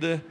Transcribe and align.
vida. 0.00 0.24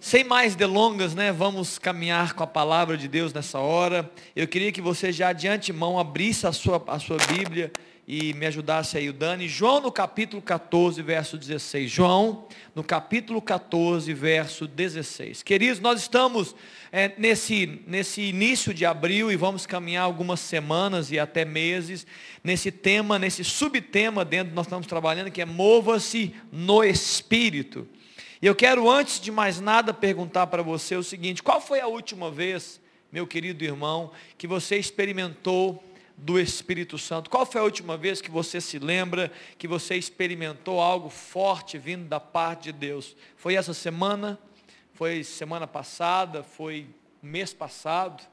Sem 0.00 0.24
mais 0.24 0.56
delongas, 0.56 1.14
né? 1.14 1.30
Vamos 1.30 1.78
caminhar 1.78 2.32
com 2.32 2.42
a 2.42 2.46
palavra 2.46 2.96
de 2.96 3.06
Deus 3.06 3.32
nessa 3.32 3.60
hora. 3.60 4.10
Eu 4.34 4.48
queria 4.48 4.72
que 4.72 4.80
você 4.80 5.12
já 5.12 5.32
de 5.32 5.46
antemão 5.46 5.96
abrisse 5.96 6.44
a 6.44 6.50
sua, 6.50 6.82
a 6.88 6.98
sua 6.98 7.18
Bíblia 7.18 7.70
e 8.06 8.34
me 8.34 8.46
ajudasse 8.46 8.98
aí 8.98 9.08
o 9.08 9.12
Dani. 9.12 9.46
João 9.46 9.80
no 9.80 9.92
capítulo 9.92 10.42
14, 10.42 11.00
verso 11.02 11.38
16. 11.38 11.88
João 11.88 12.48
no 12.74 12.82
capítulo 12.82 13.40
14, 13.40 14.12
verso 14.12 14.66
16. 14.66 15.44
Queridos, 15.44 15.78
nós 15.78 16.00
estamos 16.00 16.56
é, 16.90 17.12
nesse, 17.16 17.80
nesse 17.86 18.22
início 18.22 18.74
de 18.74 18.84
abril 18.84 19.30
e 19.30 19.36
vamos 19.36 19.66
caminhar 19.66 20.02
algumas 20.02 20.40
semanas 20.40 21.12
e 21.12 21.18
até 21.20 21.44
meses 21.44 22.04
nesse 22.42 22.72
tema, 22.72 23.20
nesse 23.20 23.44
subtema 23.44 24.24
dentro 24.24 24.52
nós 24.52 24.66
estamos 24.66 24.88
trabalhando, 24.88 25.30
que 25.30 25.40
é 25.40 25.46
mova-se 25.46 26.34
no 26.50 26.82
Espírito. 26.82 27.86
E 28.42 28.46
eu 28.46 28.56
quero, 28.56 28.90
antes 28.90 29.20
de 29.20 29.30
mais 29.30 29.60
nada, 29.60 29.94
perguntar 29.94 30.48
para 30.48 30.64
você 30.64 30.96
o 30.96 31.02
seguinte: 31.04 31.44
qual 31.44 31.60
foi 31.60 31.78
a 31.78 31.86
última 31.86 32.28
vez, 32.28 32.80
meu 33.12 33.24
querido 33.24 33.62
irmão, 33.62 34.10
que 34.36 34.48
você 34.48 34.76
experimentou 34.76 35.80
do 36.16 36.40
Espírito 36.40 36.98
Santo? 36.98 37.30
Qual 37.30 37.46
foi 37.46 37.60
a 37.60 37.64
última 37.64 37.96
vez 37.96 38.20
que 38.20 38.32
você 38.32 38.60
se 38.60 38.80
lembra 38.80 39.30
que 39.56 39.68
você 39.68 39.94
experimentou 39.94 40.80
algo 40.80 41.08
forte 41.08 41.78
vindo 41.78 42.08
da 42.08 42.18
parte 42.18 42.64
de 42.64 42.72
Deus? 42.72 43.16
Foi 43.36 43.54
essa 43.54 43.72
semana? 43.72 44.36
Foi 44.92 45.22
semana 45.22 45.68
passada? 45.68 46.42
Foi 46.42 46.88
mês 47.22 47.54
passado? 47.54 48.24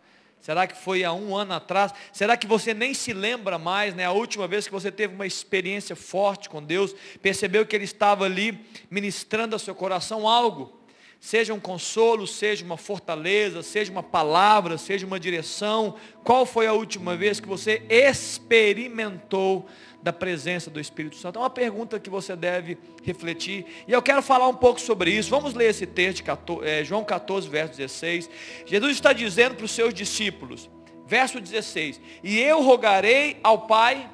Será 0.42 0.66
que 0.66 0.76
foi 0.76 1.04
há 1.04 1.12
um 1.12 1.36
ano 1.36 1.54
atrás? 1.54 1.94
Será 2.14 2.38
que 2.38 2.48
você 2.48 2.74
nem 2.74 2.94
se 2.94 3.12
lembra 3.14 3.58
mais, 3.58 3.94
né? 3.94 4.06
A 4.06 4.12
última 4.12 4.48
vez 4.48 4.66
que 4.66 4.74
você 4.74 4.92
teve 4.92 5.14
uma 5.14 5.28
experiência 5.28 5.96
forte 5.96 6.50
com 6.50 6.64
Deus, 6.64 6.96
percebeu 7.22 7.66
que 7.66 7.76
Ele 7.76 7.84
estava 7.84 8.26
ali 8.26 8.66
ministrando 8.90 9.56
ao 9.56 9.60
seu 9.60 9.76
coração 9.76 10.28
algo, 10.28 10.80
seja 11.20 11.54
um 11.54 11.60
consolo, 11.60 12.26
seja 12.26 12.64
uma 12.64 12.78
fortaleza, 12.78 13.62
seja 13.62 13.92
uma 13.92 14.02
palavra, 14.02 14.78
seja 14.78 15.06
uma 15.06 15.20
direção. 15.20 15.96
Qual 16.24 16.46
foi 16.46 16.68
a 16.68 16.74
última 16.74 17.18
vez 17.18 17.40
que 17.42 17.48
você 17.48 17.84
experimentou 17.90 19.68
da 20.02 20.14
presença 20.14 20.70
do 20.70 20.80
Espírito 20.80 21.16
Santo? 21.16 21.38
É 21.38 21.42
uma 21.42 21.50
pergunta 21.50 22.00
que 22.00 22.10
você 22.10 22.36
deve 22.36 22.78
refletir. 23.04 23.66
E 23.88 23.92
eu 23.92 24.02
quero 24.02 24.22
falar 24.22 24.48
um 24.48 24.54
pouco 24.54 24.80
sobre 24.80 25.12
isso. 25.12 25.30
Vamos 25.30 25.54
ler 25.54 25.70
esse 25.70 25.86
texto, 25.86 26.24
é, 26.64 26.84
João 26.84 27.04
14, 27.04 27.48
verso 27.48 27.78
16. 27.78 28.30
Jesus 28.66 28.94
está 28.94 29.14
dizendo 29.14 29.56
para 29.56 29.66
os 29.66 29.72
seus 29.72 29.94
discípulos, 29.94 30.70
verso 31.06 31.40
16: 31.40 32.00
E 32.24 32.40
eu 32.40 32.62
rogarei 32.62 33.38
ao 33.44 33.68
Pai, 33.68 34.10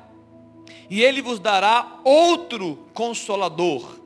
e 0.90 1.04
Ele 1.04 1.22
vos 1.22 1.40
dará 1.40 2.00
outro 2.04 2.88
consolador, 2.94 4.00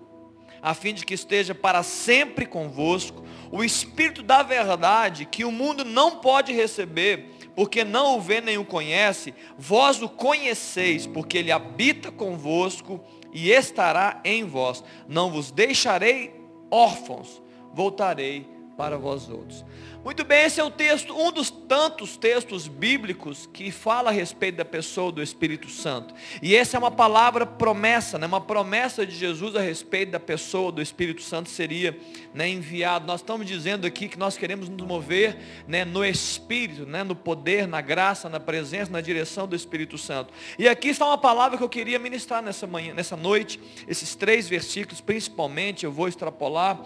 a 0.62 0.74
fim 0.74 0.94
de 0.94 1.06
que 1.06 1.14
esteja 1.14 1.56
para 1.56 1.84
sempre 1.84 2.46
convosco, 2.46 3.24
o 3.52 3.64
Espírito 3.64 4.22
da 4.22 4.44
verdade, 4.44 5.26
que 5.26 5.44
o 5.44 5.52
mundo 5.52 5.84
não 5.84 6.18
pode 6.18 6.54
receber, 6.54 7.32
porque 7.56 7.84
não 7.84 8.18
o 8.18 8.22
vê 8.22 8.42
nem 8.42 8.58
o 8.58 8.66
conhece, 8.66 9.34
vós 9.58 10.02
o 10.02 10.10
conheceis, 10.10 11.06
porque 11.06 11.38
ele 11.38 11.52
habita 11.52 12.12
convosco 12.12 13.00
e 13.34 13.52
estará 13.52 14.22
em 14.24 14.44
vós. 14.44 14.84
Não 15.08 15.32
vos 15.32 15.52
deixarei 15.52 16.34
órfãos, 16.72 17.42
voltarei 17.74 18.48
para 18.78 18.98
vós 18.98 19.30
outros. 19.30 19.66
Muito 20.02 20.24
bem, 20.24 20.46
esse 20.46 20.62
é 20.62 20.64
o 20.64 20.72
texto, 20.72 21.14
um 21.14 21.30
dos 21.30 21.52
tantos 21.52 22.16
textos 22.16 22.70
bíblicos 22.70 23.50
que 23.52 23.70
fala 23.70 24.10
a 24.10 24.14
respeito 24.14 24.56
da 24.56 24.64
pessoa 24.64 25.12
do 25.12 25.22
Espírito 25.22 25.70
Santo. 25.70 26.14
E 26.42 26.56
essa 26.56 26.78
é 26.78 26.80
uma 26.80 26.90
palavra 26.90 27.46
promessa, 27.46 28.18
né? 28.18 28.26
uma 28.26 28.40
promessa 28.40 29.06
de 29.06 29.14
Jesus 29.14 29.58
a 29.58 29.60
respeito 29.60 30.12
da 30.12 30.20
pessoa 30.20 30.72
do 30.72 30.82
Espírito 30.82 31.22
Santo 31.22 31.50
seria 31.50 32.00
né, 32.34 32.48
enviado. 32.48 33.06
Nós 33.06 33.20
estamos 33.20 33.46
dizendo 33.46 33.86
aqui 33.86 34.08
que 34.08 34.18
nós 34.18 34.38
queremos 34.38 34.70
nos 34.70 34.88
mover 34.88 35.38
né, 35.68 35.84
no 35.84 36.04
Espírito, 36.06 36.86
né, 36.86 37.04
no 37.04 37.14
poder, 37.14 37.68
na 37.68 37.82
graça, 37.82 38.30
na 38.30 38.40
presença, 38.40 38.90
na 38.90 39.02
direção 39.02 39.48
do 39.48 39.56
Espírito 39.56 39.98
Santo. 39.98 40.34
E 40.58 40.68
aqui 40.70 40.88
está 40.88 41.06
uma 41.06 41.18
palavra 41.18 41.58
que 41.58 41.64
eu 41.64 41.70
queria 41.70 42.00
ministrar 42.00 42.42
nessa 42.42 42.66
manhã, 42.66 42.94
nessa 42.94 43.18
noite, 43.18 43.60
esses 43.86 44.16
três 44.16 44.48
versículos 44.48 45.02
principalmente, 45.02 45.84
eu 45.84 45.92
vou 45.92 46.08
extrapolar. 46.08 46.80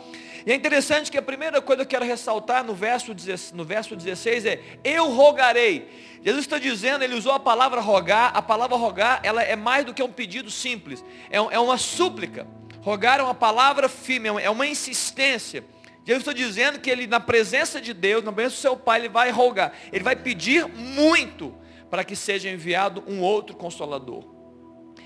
E 0.46 0.52
é 0.52 0.56
interessante 0.56 1.10
que 1.10 1.18
a 1.18 1.22
primeira 1.22 1.62
coisa 1.62 1.86
que 1.86 1.96
eu 1.96 2.00
quero 2.00 2.06
ressaltar 2.06 2.66
no 2.66 2.74
verso, 2.74 3.03
no 3.54 3.64
verso 3.64 3.96
16 3.96 4.46
é, 4.46 4.62
eu 4.84 5.10
rogarei. 5.10 5.88
Jesus 6.24 6.46
está 6.46 6.58
dizendo, 6.58 7.04
ele 7.04 7.16
usou 7.16 7.34
a 7.34 7.40
palavra 7.40 7.82
rogar, 7.82 8.32
a 8.34 8.42
palavra 8.42 8.78
rogar, 8.78 9.20
ela 9.24 9.44
é 9.44 9.56
mais 9.56 9.86
do 9.86 9.94
que 9.94 10.02
um 10.02 10.12
pedido 10.12 10.50
simples, 10.50 11.04
é, 11.30 11.38
é 11.38 11.60
uma 11.60 11.78
súplica. 11.78 12.48
Rogar 12.82 13.20
é 13.20 13.24
uma 13.24 13.36
palavra 13.36 13.88
firme, 13.88 14.30
é 14.42 14.50
uma 14.50 14.68
insistência. 14.68 15.64
Jesus 16.06 16.22
está 16.22 16.34
dizendo 16.34 16.80
que 16.80 16.90
ele, 16.90 17.08
na 17.08 17.20
presença 17.20 17.80
de 17.80 17.94
Deus, 17.94 18.24
na 18.24 18.32
presença 18.32 18.56
do 18.56 18.62
seu 18.62 18.78
Pai, 18.78 19.00
ele 19.00 19.10
vai 19.10 19.32
rogar, 19.32 19.74
ele 19.92 20.04
vai 20.04 20.16
pedir 20.16 20.68
muito 20.68 21.56
para 21.90 22.04
que 22.04 22.16
seja 22.16 22.50
enviado 22.50 23.04
um 23.08 23.22
outro 23.22 23.56
consolador 23.56 24.33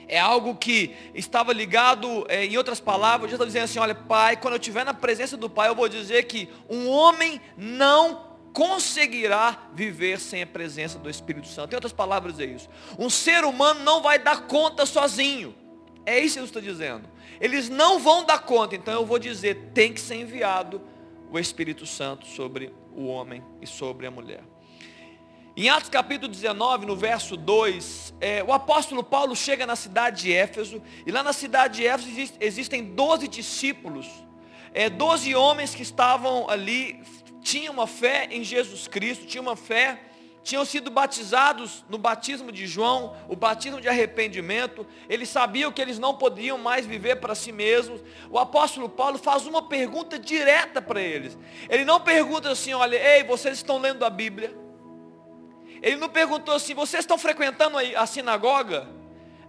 é 0.08 0.20
algo 0.20 0.56
que 0.56 0.96
estava 1.14 1.52
ligado, 1.52 2.26
é, 2.30 2.46
em 2.46 2.58
outras 2.58 2.80
palavras, 2.80 3.30
Jesus 3.30 3.34
está 3.34 3.46
dizendo 3.46 3.64
assim, 3.64 3.80
olha, 3.80 3.96
Pai, 3.96 4.38
quando 4.38 4.54
eu 4.54 4.60
estiver 4.60 4.86
na 4.86 4.94
presença 4.94 5.36
do 5.36 5.50
Pai, 5.50 5.70
eu 5.70 5.76
vou 5.76 5.90
dizer 5.90 6.24
que 6.24 6.50
um 6.70 6.88
homem 6.88 7.42
não 7.58 8.26
conseguirá 8.54 9.70
viver 9.74 10.20
sem 10.20 10.42
a 10.42 10.48
presença 10.48 10.98
do 10.98 11.10
Espírito 11.10 11.48
Santo. 11.48 11.74
Em 11.74 11.76
outras 11.76 11.94
palavras 11.94 12.40
é 12.40 12.46
isso. 12.46 12.68
Um 12.98 13.10
ser 13.10 13.46
humano 13.46 13.84
não 13.84 14.02
vai 14.02 14.18
dar 14.18 14.48
conta 14.48 14.86
sozinho. 14.86 15.54
É 16.06 16.18
isso 16.18 16.36
que 16.36 16.46
Jesus 16.46 16.50
está 16.50 16.60
dizendo. 16.60 17.10
Eles 17.40 17.70
não 17.70 18.00
vão 18.00 18.26
dar 18.26 18.40
conta, 18.40 18.76
então 18.76 18.94
eu 18.94 19.06
vou 19.06 19.20
dizer, 19.20 19.72
tem 19.74 19.94
que 19.94 20.02
ser 20.02 20.16
enviado 20.16 20.82
o 21.30 21.38
Espírito 21.38 21.86
Santo 21.86 22.26
sobre 22.26 22.74
o 22.96 23.06
homem 23.06 23.44
e 23.62 23.68
sobre 23.68 24.08
a 24.08 24.12
mulher. 24.12 24.44
Em 25.60 25.70
Atos 25.70 25.90
capítulo 25.90 26.32
19, 26.32 26.86
no 26.86 26.96
verso 26.96 27.36
2, 27.36 28.14
é, 28.22 28.44
o 28.44 28.54
apóstolo 28.54 29.04
Paulo 29.04 29.36
chega 29.36 29.66
na 29.66 29.76
cidade 29.76 30.22
de 30.22 30.32
Éfeso, 30.32 30.80
e 31.04 31.12
lá 31.12 31.24
na 31.24 31.34
cidade 31.34 31.78
de 31.78 31.88
Éfeso 31.88 32.12
existe, 32.12 32.38
existem 32.40 32.84
12 32.84 33.28
discípulos, 33.28 34.06
é, 34.72 34.88
12 34.88 35.34
homens 35.34 35.74
que 35.74 35.82
estavam 35.82 36.48
ali, 36.48 37.02
tinham 37.42 37.74
uma 37.74 37.88
fé 37.88 38.28
em 38.30 38.44
Jesus 38.44 38.88
Cristo, 38.88 39.26
tinham 39.26 39.42
uma 39.42 39.56
fé, 39.56 40.00
tinham 40.44 40.64
sido 40.64 40.92
batizados 40.92 41.84
no 41.90 41.98
batismo 41.98 42.52
de 42.52 42.68
João, 42.68 43.18
o 43.28 43.36
batismo 43.36 43.82
de 43.82 43.90
arrependimento, 43.90 44.86
eles 45.10 45.28
sabiam 45.28 45.72
que 45.72 45.82
eles 45.82 45.98
não 45.98 46.14
podiam 46.14 46.60
mais 46.60 46.86
viver 46.86 47.16
para 47.16 47.34
si 47.34 47.52
mesmos. 47.52 48.00
O 48.30 48.38
apóstolo 48.38 48.88
Paulo 48.88 49.18
faz 49.18 49.48
uma 49.48 49.64
pergunta 49.64 50.20
direta 50.20 50.84
para 50.84 51.02
eles. 51.02 51.36
Ele 51.68 51.84
não 51.84 52.00
pergunta 52.00 52.52
assim, 52.52 52.76
olha, 52.76 52.96
ei, 52.96 53.24
vocês 53.24 53.58
estão 53.58 53.80
lendo 53.80 54.06
a 54.06 54.10
Bíblia? 54.12 54.67
Ele 55.82 55.96
não 55.98 56.10
perguntou 56.10 56.56
assim, 56.56 56.74
vocês 56.74 57.04
estão 57.04 57.18
frequentando 57.18 57.78
a 57.78 58.06
sinagoga? 58.06 58.88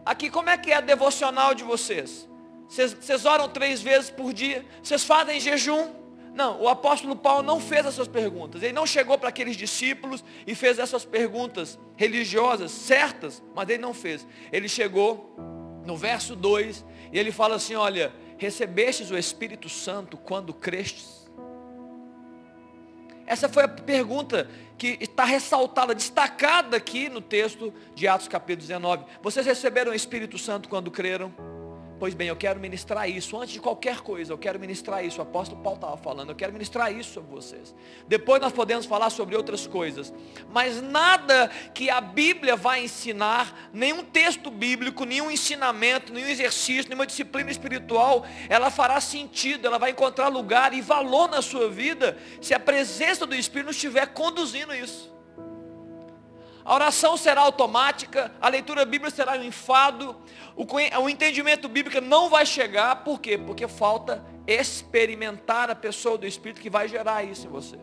Aqui, 0.04 0.30
como 0.30 0.50
é 0.50 0.56
que 0.56 0.70
é 0.72 0.76
a 0.76 0.80
devocional 0.80 1.54
de 1.54 1.64
vocês? 1.64 2.28
Vocês, 2.68 2.92
vocês 2.92 3.24
oram 3.24 3.48
três 3.48 3.80
vezes 3.80 4.10
por 4.10 4.32
dia? 4.32 4.64
Vocês 4.82 5.04
fazem 5.04 5.40
jejum? 5.40 5.94
Não, 6.34 6.60
o 6.60 6.68
apóstolo 6.68 7.16
Paulo 7.16 7.42
não 7.42 7.58
fez 7.58 7.84
essas 7.84 8.06
perguntas. 8.06 8.62
Ele 8.62 8.72
não 8.72 8.86
chegou 8.86 9.18
para 9.18 9.28
aqueles 9.28 9.56
discípulos 9.56 10.22
e 10.46 10.54
fez 10.54 10.78
essas 10.78 11.04
perguntas 11.04 11.78
religiosas, 11.96 12.70
certas, 12.70 13.42
mas 13.54 13.68
ele 13.68 13.82
não 13.82 13.92
fez. 13.92 14.26
Ele 14.52 14.68
chegou 14.68 15.34
no 15.84 15.96
verso 15.96 16.36
2 16.36 16.84
e 17.12 17.18
ele 17.18 17.32
fala 17.32 17.56
assim, 17.56 17.74
olha, 17.74 18.12
recebestes 18.36 19.10
o 19.10 19.18
Espírito 19.18 19.68
Santo 19.68 20.16
quando 20.16 20.54
crestes? 20.54 21.27
Essa 23.28 23.46
foi 23.46 23.64
a 23.64 23.68
pergunta 23.68 24.48
que 24.78 24.96
está 25.02 25.22
ressaltada, 25.22 25.94
destacada 25.94 26.78
aqui 26.78 27.10
no 27.10 27.20
texto 27.20 27.74
de 27.94 28.08
Atos 28.08 28.26
capítulo 28.26 28.66
19. 28.66 29.04
Vocês 29.22 29.44
receberam 29.44 29.92
o 29.92 29.94
Espírito 29.94 30.38
Santo 30.38 30.66
quando 30.66 30.90
creram? 30.90 31.57
Pois 31.98 32.14
bem, 32.14 32.28
eu 32.28 32.36
quero 32.36 32.60
ministrar 32.60 33.10
isso. 33.10 33.36
Antes 33.36 33.54
de 33.54 33.60
qualquer 33.60 34.00
coisa, 34.00 34.32
eu 34.32 34.38
quero 34.38 34.58
ministrar 34.60 35.04
isso. 35.04 35.18
O 35.18 35.22
apóstolo 35.22 35.60
Paulo 35.60 35.78
estava 35.78 35.96
falando, 35.96 36.30
eu 36.30 36.36
quero 36.36 36.52
ministrar 36.52 36.92
isso 36.94 37.14
sobre 37.14 37.30
vocês. 37.30 37.74
Depois 38.06 38.40
nós 38.40 38.52
podemos 38.52 38.86
falar 38.86 39.10
sobre 39.10 39.34
outras 39.34 39.66
coisas. 39.66 40.14
Mas 40.52 40.80
nada 40.80 41.50
que 41.74 41.90
a 41.90 42.00
Bíblia 42.00 42.54
vai 42.54 42.84
ensinar, 42.84 43.70
nenhum 43.72 44.04
texto 44.04 44.48
bíblico, 44.48 45.04
nenhum 45.04 45.28
ensinamento, 45.28 46.12
nenhum 46.12 46.28
exercício, 46.28 46.88
nenhuma 46.88 47.06
disciplina 47.06 47.50
espiritual, 47.50 48.24
ela 48.48 48.70
fará 48.70 49.00
sentido, 49.00 49.66
ela 49.66 49.78
vai 49.78 49.90
encontrar 49.90 50.28
lugar 50.28 50.72
e 50.72 50.80
valor 50.80 51.28
na 51.28 51.42
sua 51.42 51.68
vida, 51.68 52.16
se 52.40 52.54
a 52.54 52.60
presença 52.60 53.26
do 53.26 53.34
Espírito 53.34 53.66
não 53.66 53.72
estiver 53.72 54.06
conduzindo 54.08 54.72
isso. 54.72 55.17
A 56.68 56.74
oração 56.74 57.16
será 57.16 57.40
automática, 57.40 58.30
a 58.38 58.46
leitura 58.50 58.84
bíblica 58.84 59.08
será 59.10 59.32
um 59.32 59.42
enfado, 59.42 60.14
o 60.54 61.08
entendimento 61.08 61.66
bíblico 61.66 61.98
não 61.98 62.28
vai 62.28 62.44
chegar, 62.44 63.04
por 63.04 63.22
quê? 63.22 63.38
Porque 63.38 63.66
falta 63.66 64.22
experimentar 64.46 65.70
a 65.70 65.74
pessoa 65.74 66.18
do 66.18 66.26
Espírito 66.26 66.60
que 66.60 66.68
vai 66.68 66.86
gerar 66.86 67.24
isso 67.24 67.46
em 67.46 67.50
você. 67.50 67.78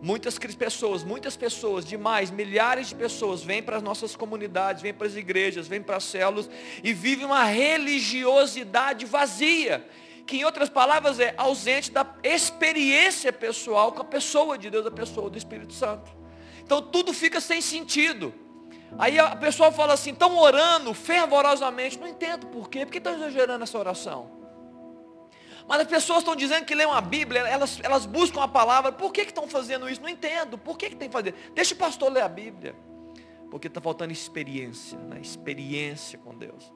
Muitas 0.00 0.38
pessoas, 0.38 1.02
muitas 1.02 1.36
pessoas, 1.36 1.84
demais, 1.84 2.30
milhares 2.30 2.90
de 2.90 2.94
pessoas 2.94 3.42
vêm 3.42 3.60
para 3.60 3.78
as 3.78 3.82
nossas 3.82 4.14
comunidades, 4.14 4.82
vêm 4.82 4.94
para 4.94 5.08
as 5.08 5.16
igrejas, 5.16 5.66
vêm 5.66 5.82
para 5.82 5.96
as 5.96 6.04
células 6.04 6.48
e 6.80 6.92
vivem 6.92 7.26
uma 7.26 7.42
religiosidade 7.42 9.04
vazia 9.04 9.84
que 10.24 10.36
em 10.36 10.44
outras 10.44 10.68
palavras 10.68 11.18
é 11.18 11.34
ausente 11.36 11.90
da 11.90 12.06
experiência 12.22 13.32
pessoal 13.32 13.90
com 13.90 14.02
a 14.02 14.04
pessoa 14.04 14.56
de 14.56 14.70
Deus, 14.70 14.86
a 14.86 14.92
pessoa 14.92 15.28
do 15.28 15.36
Espírito 15.36 15.72
Santo. 15.72 16.21
Então 16.64 16.82
tudo 16.82 17.12
fica 17.12 17.40
sem 17.40 17.60
sentido. 17.60 18.34
Aí 18.98 19.18
a 19.18 19.34
pessoa 19.36 19.72
fala 19.72 19.94
assim, 19.94 20.10
estão 20.10 20.36
orando 20.36 20.92
fervorosamente. 20.92 21.98
Não 21.98 22.06
entendo 22.06 22.46
por 22.48 22.68
quê. 22.68 22.84
Por 22.84 22.92
que 22.92 22.98
estão 22.98 23.14
exagerando 23.14 23.64
essa 23.64 23.78
oração? 23.78 24.42
Mas 25.66 25.80
as 25.80 25.86
pessoas 25.86 26.18
estão 26.18 26.34
dizendo 26.34 26.64
que 26.64 26.74
lêem 26.74 26.90
a 26.90 27.00
Bíblia, 27.00 27.40
elas, 27.40 27.78
elas 27.82 28.04
buscam 28.04 28.42
a 28.42 28.48
palavra. 28.48 28.92
Por 28.92 29.12
que, 29.12 29.22
estão 29.22 29.46
fazendo 29.46 29.88
isso? 29.88 30.00
Não 30.00 30.08
entendo. 30.08 30.58
Por 30.58 30.76
que, 30.76 30.90
que 30.90 30.96
tem 30.96 31.08
que 31.08 31.12
fazer? 31.12 31.34
Deixa 31.54 31.74
o 31.74 31.78
pastor 31.78 32.12
ler 32.12 32.22
a 32.22 32.28
Bíblia. 32.28 32.74
Porque 33.50 33.68
está 33.68 33.80
faltando 33.80 34.12
experiência, 34.12 34.98
né? 34.98 35.20
experiência 35.20 36.18
com 36.18 36.34
Deus. 36.34 36.72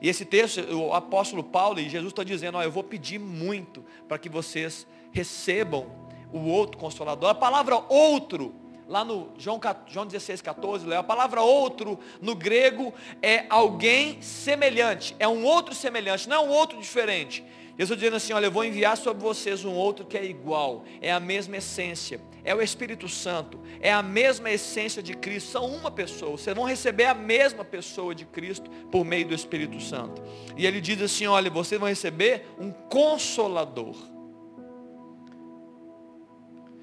E 0.00 0.08
esse 0.08 0.24
texto, 0.24 0.60
o 0.74 0.92
apóstolo 0.92 1.42
Paulo 1.42 1.80
e 1.80 1.88
Jesus 1.88 2.12
está 2.12 2.24
dizendo, 2.24 2.58
ó, 2.58 2.62
eu 2.62 2.70
vou 2.70 2.84
pedir 2.84 3.18
muito 3.18 3.84
para 4.06 4.18
que 4.18 4.28
vocês 4.28 4.86
recebam 5.12 5.86
o 6.32 6.40
outro 6.40 6.78
consolador. 6.78 7.30
A 7.30 7.34
palavra 7.34 7.76
outro, 7.88 8.54
lá 8.88 9.04
no 9.04 9.28
João, 9.36 9.60
João 9.86 10.06
16, 10.06 10.40
14, 10.40 10.92
a 10.94 11.02
palavra 11.02 11.42
outro 11.42 11.98
no 12.20 12.34
grego 12.34 12.92
é 13.20 13.44
alguém 13.50 14.20
semelhante, 14.22 15.14
é 15.18 15.28
um 15.28 15.44
outro 15.44 15.74
semelhante, 15.74 16.28
não 16.28 16.36
é 16.36 16.40
um 16.40 16.48
outro 16.48 16.80
diferente. 16.80 17.44
Jesus 17.76 17.96
dizendo 17.96 18.16
assim, 18.16 18.32
olha, 18.32 18.46
eu 18.46 18.50
vou 18.50 18.64
enviar 18.64 18.96
sobre 18.96 19.22
vocês 19.22 19.64
um 19.64 19.72
outro 19.72 20.04
que 20.04 20.18
é 20.18 20.24
igual, 20.24 20.84
é 21.00 21.12
a 21.12 21.20
mesma 21.20 21.58
essência, 21.58 22.20
é 22.42 22.52
o 22.52 22.60
Espírito 22.60 23.08
Santo, 23.08 23.60
é 23.80 23.92
a 23.92 24.02
mesma 24.02 24.50
essência 24.50 25.00
de 25.00 25.14
Cristo, 25.14 25.50
são 25.50 25.66
uma 25.66 25.90
pessoa, 25.90 26.32
vocês 26.32 26.56
vão 26.56 26.64
receber 26.64 27.04
a 27.04 27.14
mesma 27.14 27.64
pessoa 27.64 28.14
de 28.16 28.24
Cristo 28.24 28.68
por 28.90 29.04
meio 29.04 29.28
do 29.28 29.34
Espírito 29.34 29.80
Santo. 29.80 30.20
E 30.56 30.66
ele 30.66 30.80
diz 30.80 31.00
assim, 31.00 31.26
olha, 31.28 31.50
vocês 31.50 31.78
vão 31.78 31.88
receber 31.88 32.46
um 32.58 32.72
consolador. 32.72 33.94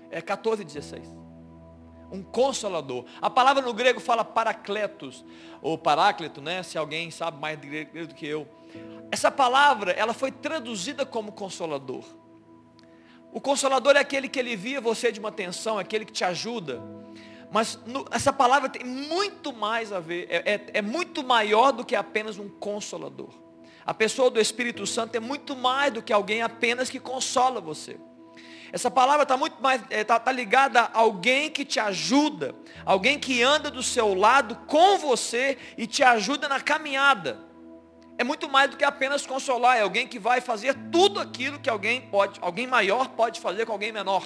É 0.09 0.21
14, 0.21 0.63
16. 0.63 1.24
Um 2.15 2.23
consolador. 2.23 3.05
A 3.21 3.29
palavra 3.29 3.61
no 3.61 3.73
grego 3.73 3.99
fala 3.99 4.23
paracletos, 4.23 5.25
ou 5.61 5.77
paráclito, 5.77 6.41
né? 6.41 6.63
Se 6.63 6.77
alguém 6.77 7.11
sabe 7.11 7.39
mais 7.39 7.59
de 7.59 7.67
grego 7.67 8.07
do 8.07 8.15
que 8.15 8.25
eu. 8.25 8.47
Essa 9.11 9.29
palavra, 9.29 9.91
ela 9.91 10.13
foi 10.13 10.31
traduzida 10.31 11.05
como 11.05 11.31
consolador. 11.31 12.03
O 13.33 13.41
consolador 13.41 13.97
é 13.97 13.99
aquele 13.99 14.29
que 14.29 14.39
alivia 14.39 14.79
você 14.79 15.11
de 15.11 15.19
uma 15.19 15.31
tensão, 15.31 15.77
é 15.77 15.81
aquele 15.81 16.05
que 16.05 16.13
te 16.13 16.23
ajuda. 16.23 16.81
Mas 17.51 17.77
no, 17.85 18.05
essa 18.11 18.31
palavra 18.31 18.69
tem 18.69 18.85
muito 18.85 19.51
mais 19.51 19.91
a 19.91 19.99
ver, 19.99 20.27
é, 20.29 20.53
é, 20.53 20.65
é 20.75 20.81
muito 20.81 21.23
maior 21.23 21.71
do 21.71 21.83
que 21.83 21.95
apenas 21.95 22.37
um 22.37 22.47
consolador. 22.47 23.29
A 23.85 23.93
pessoa 23.93 24.31
do 24.31 24.39
Espírito 24.39 24.87
Santo 24.87 25.15
é 25.15 25.19
muito 25.19 25.55
mais 25.55 25.93
do 25.93 26.01
que 26.01 26.11
alguém 26.11 26.41
apenas 26.41 26.89
que 26.89 26.99
consola 26.99 27.61
você. 27.61 27.97
Essa 28.71 28.89
palavra 28.89 29.23
está 29.23 29.37
muito 29.37 29.61
mais, 29.61 29.81
está 29.89 30.15
é, 30.15 30.19
tá 30.19 30.31
ligada 30.31 30.81
a 30.81 30.99
alguém 30.99 31.49
que 31.49 31.63
te 31.63 31.79
ajuda, 31.79 32.55
alguém 32.85 33.19
que 33.19 33.41
anda 33.41 33.69
do 33.69 33.83
seu 33.83 34.13
lado 34.13 34.55
com 34.67 34.97
você 34.97 35.57
e 35.77 35.87
te 35.87 36.03
ajuda 36.03 36.47
na 36.47 36.59
caminhada 36.59 37.45
é 38.17 38.23
muito 38.23 38.49
mais 38.49 38.69
do 38.69 38.77
que 38.77 38.83
apenas 38.83 39.25
consolar, 39.25 39.77
é 39.77 39.81
alguém 39.81 40.07
que 40.07 40.17
vai 40.17 40.39
fazer 40.39 40.73
tudo 40.91 41.19
aquilo 41.19 41.59
que 41.59 41.69
alguém 41.69 42.01
pode, 42.01 42.39
alguém 42.41 42.65
maior 42.65 43.09
pode 43.09 43.39
fazer 43.39 43.65
com 43.65 43.73
alguém 43.73 43.91
menor. 43.91 44.23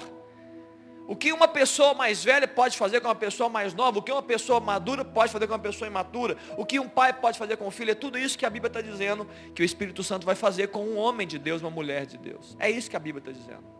O 1.08 1.16
que 1.16 1.32
uma 1.32 1.48
pessoa 1.48 1.92
mais 1.92 2.22
velha 2.22 2.46
pode 2.46 2.78
fazer 2.78 3.00
com 3.00 3.08
uma 3.08 3.16
pessoa 3.16 3.48
mais 3.48 3.74
nova, 3.74 3.98
o 3.98 4.02
que 4.02 4.12
uma 4.12 4.22
pessoa 4.22 4.60
madura 4.60 5.04
pode 5.04 5.32
fazer 5.32 5.48
com 5.48 5.54
uma 5.54 5.58
pessoa 5.58 5.88
imatura, 5.88 6.36
o 6.56 6.64
que 6.64 6.78
um 6.78 6.88
pai 6.88 7.12
pode 7.12 7.36
fazer 7.36 7.56
com 7.56 7.66
um 7.66 7.70
filho, 7.70 7.90
é 7.90 7.96
tudo 7.96 8.16
isso 8.16 8.38
que 8.38 8.46
a 8.46 8.50
Bíblia 8.50 8.68
está 8.68 8.80
dizendo 8.80 9.26
que 9.52 9.60
o 9.60 9.64
Espírito 9.64 10.04
Santo 10.04 10.24
vai 10.24 10.36
fazer 10.36 10.68
com 10.68 10.84
um 10.84 10.96
homem 10.96 11.26
de 11.26 11.36
Deus, 11.36 11.62
uma 11.62 11.70
mulher 11.70 12.06
de 12.06 12.16
Deus. 12.16 12.56
É 12.60 12.70
isso 12.70 12.88
que 12.88 12.94
a 12.94 13.00
Bíblia 13.00 13.28
está 13.28 13.32
dizendo. 13.32 13.79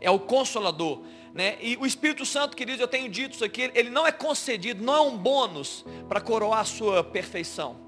É 0.00 0.10
o 0.10 0.18
consolador. 0.18 1.02
Né? 1.34 1.58
E 1.60 1.76
o 1.76 1.84
Espírito 1.84 2.24
Santo, 2.24 2.56
queridos, 2.56 2.80
eu 2.80 2.88
tenho 2.88 3.08
dito 3.10 3.34
isso 3.34 3.44
aqui, 3.44 3.70
ele 3.74 3.90
não 3.90 4.06
é 4.06 4.12
concedido, 4.12 4.82
não 4.82 4.94
é 4.94 5.00
um 5.02 5.16
bônus 5.16 5.84
para 6.08 6.20
coroar 6.20 6.60
a 6.60 6.64
sua 6.64 7.04
perfeição 7.04 7.84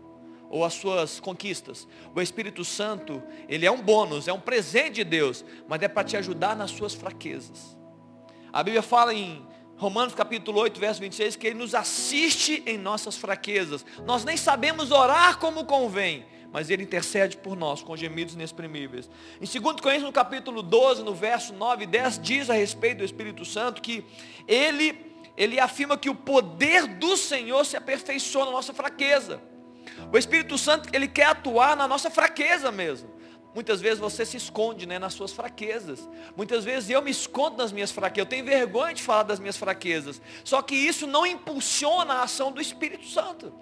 ou 0.50 0.64
as 0.64 0.74
suas 0.74 1.20
conquistas. 1.20 1.86
O 2.14 2.20
Espírito 2.20 2.64
Santo, 2.64 3.22
ele 3.48 3.66
é 3.66 3.70
um 3.70 3.80
bônus, 3.80 4.28
é 4.28 4.32
um 4.32 4.40
presente 4.40 4.96
de 4.96 5.04
Deus, 5.04 5.44
mas 5.66 5.82
é 5.82 5.88
para 5.88 6.04
te 6.04 6.16
ajudar 6.16 6.56
nas 6.56 6.70
suas 6.70 6.94
fraquezas. 6.94 7.76
A 8.52 8.62
Bíblia 8.62 8.82
fala 8.82 9.12
em 9.12 9.46
Romanos 9.76 10.14
capítulo 10.14 10.60
8, 10.60 10.80
verso 10.80 11.00
26, 11.00 11.36
que 11.36 11.46
ele 11.46 11.58
nos 11.58 11.74
assiste 11.74 12.62
em 12.66 12.76
nossas 12.76 13.16
fraquezas. 13.16 13.84
Nós 14.04 14.24
nem 14.24 14.36
sabemos 14.36 14.90
orar 14.90 15.38
como 15.38 15.64
convém, 15.64 16.26
mas 16.52 16.70
ele 16.70 16.82
intercede 16.82 17.36
por 17.36 17.56
nós 17.56 17.82
com 17.82 17.96
gemidos 17.96 18.34
inexprimíveis. 18.34 19.08
Em 19.40 19.46
2 19.46 19.80
Coríntios, 19.80 20.04
no 20.04 20.12
capítulo 20.12 20.62
12, 20.62 21.02
no 21.02 21.14
verso 21.14 21.52
9 21.52 21.84
e 21.84 21.86
10, 21.86 22.20
diz 22.20 22.50
a 22.50 22.54
respeito 22.54 22.98
do 22.98 23.04
Espírito 23.04 23.44
Santo 23.44 23.82
que 23.82 24.04
ele, 24.46 24.98
ele 25.36 25.60
afirma 25.60 25.96
que 25.96 26.08
o 26.08 26.14
poder 26.14 26.86
do 26.86 27.16
Senhor 27.16 27.64
se 27.64 27.76
aperfeiçoa 27.76 28.46
na 28.46 28.52
nossa 28.52 28.72
fraqueza. 28.72 29.40
O 30.12 30.18
Espírito 30.18 30.56
Santo, 30.56 30.88
ele 30.92 31.08
quer 31.08 31.26
atuar 31.26 31.76
na 31.76 31.86
nossa 31.86 32.10
fraqueza 32.10 32.70
mesmo. 32.70 33.18
Muitas 33.54 33.80
vezes 33.80 33.98
você 33.98 34.24
se 34.24 34.36
esconde 34.36 34.86
né, 34.86 34.98
nas 34.98 35.14
suas 35.14 35.32
fraquezas. 35.32 36.08
Muitas 36.36 36.64
vezes 36.64 36.90
eu 36.90 37.02
me 37.02 37.10
escondo 37.10 37.56
nas 37.56 37.72
minhas 37.72 37.90
fraquezas. 37.90 38.26
Eu 38.26 38.30
tenho 38.30 38.44
vergonha 38.44 38.94
de 38.94 39.02
falar 39.02 39.24
das 39.24 39.40
minhas 39.40 39.56
fraquezas. 39.56 40.20
Só 40.44 40.62
que 40.62 40.74
isso 40.74 41.06
não 41.06 41.26
impulsiona 41.26 42.14
a 42.14 42.22
ação 42.22 42.52
do 42.52 42.60
Espírito 42.60 43.06
Santo. 43.06 43.52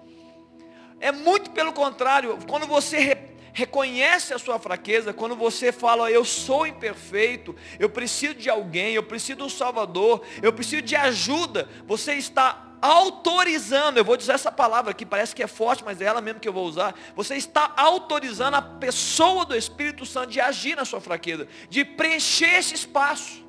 É 0.99 1.11
muito 1.11 1.51
pelo 1.51 1.71
contrário. 1.73 2.37
Quando 2.47 2.67
você 2.67 2.97
re 2.97 3.27
reconhece 3.53 4.35
a 4.35 4.37
sua 4.37 4.59
fraqueza, 4.59 5.11
quando 5.11 5.35
você 5.35 5.71
fala, 5.71 6.11
eu 6.11 6.23
sou 6.23 6.67
imperfeito, 6.67 7.55
eu 7.79 7.89
preciso 7.89 8.35
de 8.35 8.51
alguém, 8.51 8.93
eu 8.93 9.01
preciso 9.01 9.39
de 9.39 9.43
um 9.45 9.49
Salvador, 9.49 10.23
eu 10.43 10.53
preciso 10.53 10.83
de 10.83 10.95
ajuda, 10.95 11.67
você 11.87 12.13
está 12.13 12.67
autorizando, 12.79 13.97
eu 13.97 14.05
vou 14.05 14.15
dizer 14.15 14.33
essa 14.33 14.51
palavra 14.51 14.91
aqui, 14.91 15.05
parece 15.07 15.35
que 15.35 15.41
é 15.41 15.47
forte, 15.47 15.83
mas 15.83 15.99
é 15.99 16.05
ela 16.05 16.21
mesmo 16.21 16.39
que 16.39 16.47
eu 16.47 16.53
vou 16.53 16.67
usar. 16.67 16.93
Você 17.15 17.35
está 17.35 17.73
autorizando 17.75 18.53
a 18.53 18.61
pessoa 18.61 19.43
do 19.43 19.55
Espírito 19.55 20.05
Santo 20.05 20.29
de 20.29 20.39
agir 20.39 20.75
na 20.75 20.85
sua 20.85 21.01
fraqueza, 21.01 21.47
de 21.67 21.83
preencher 21.83 22.59
esse 22.59 22.75
espaço, 22.75 23.43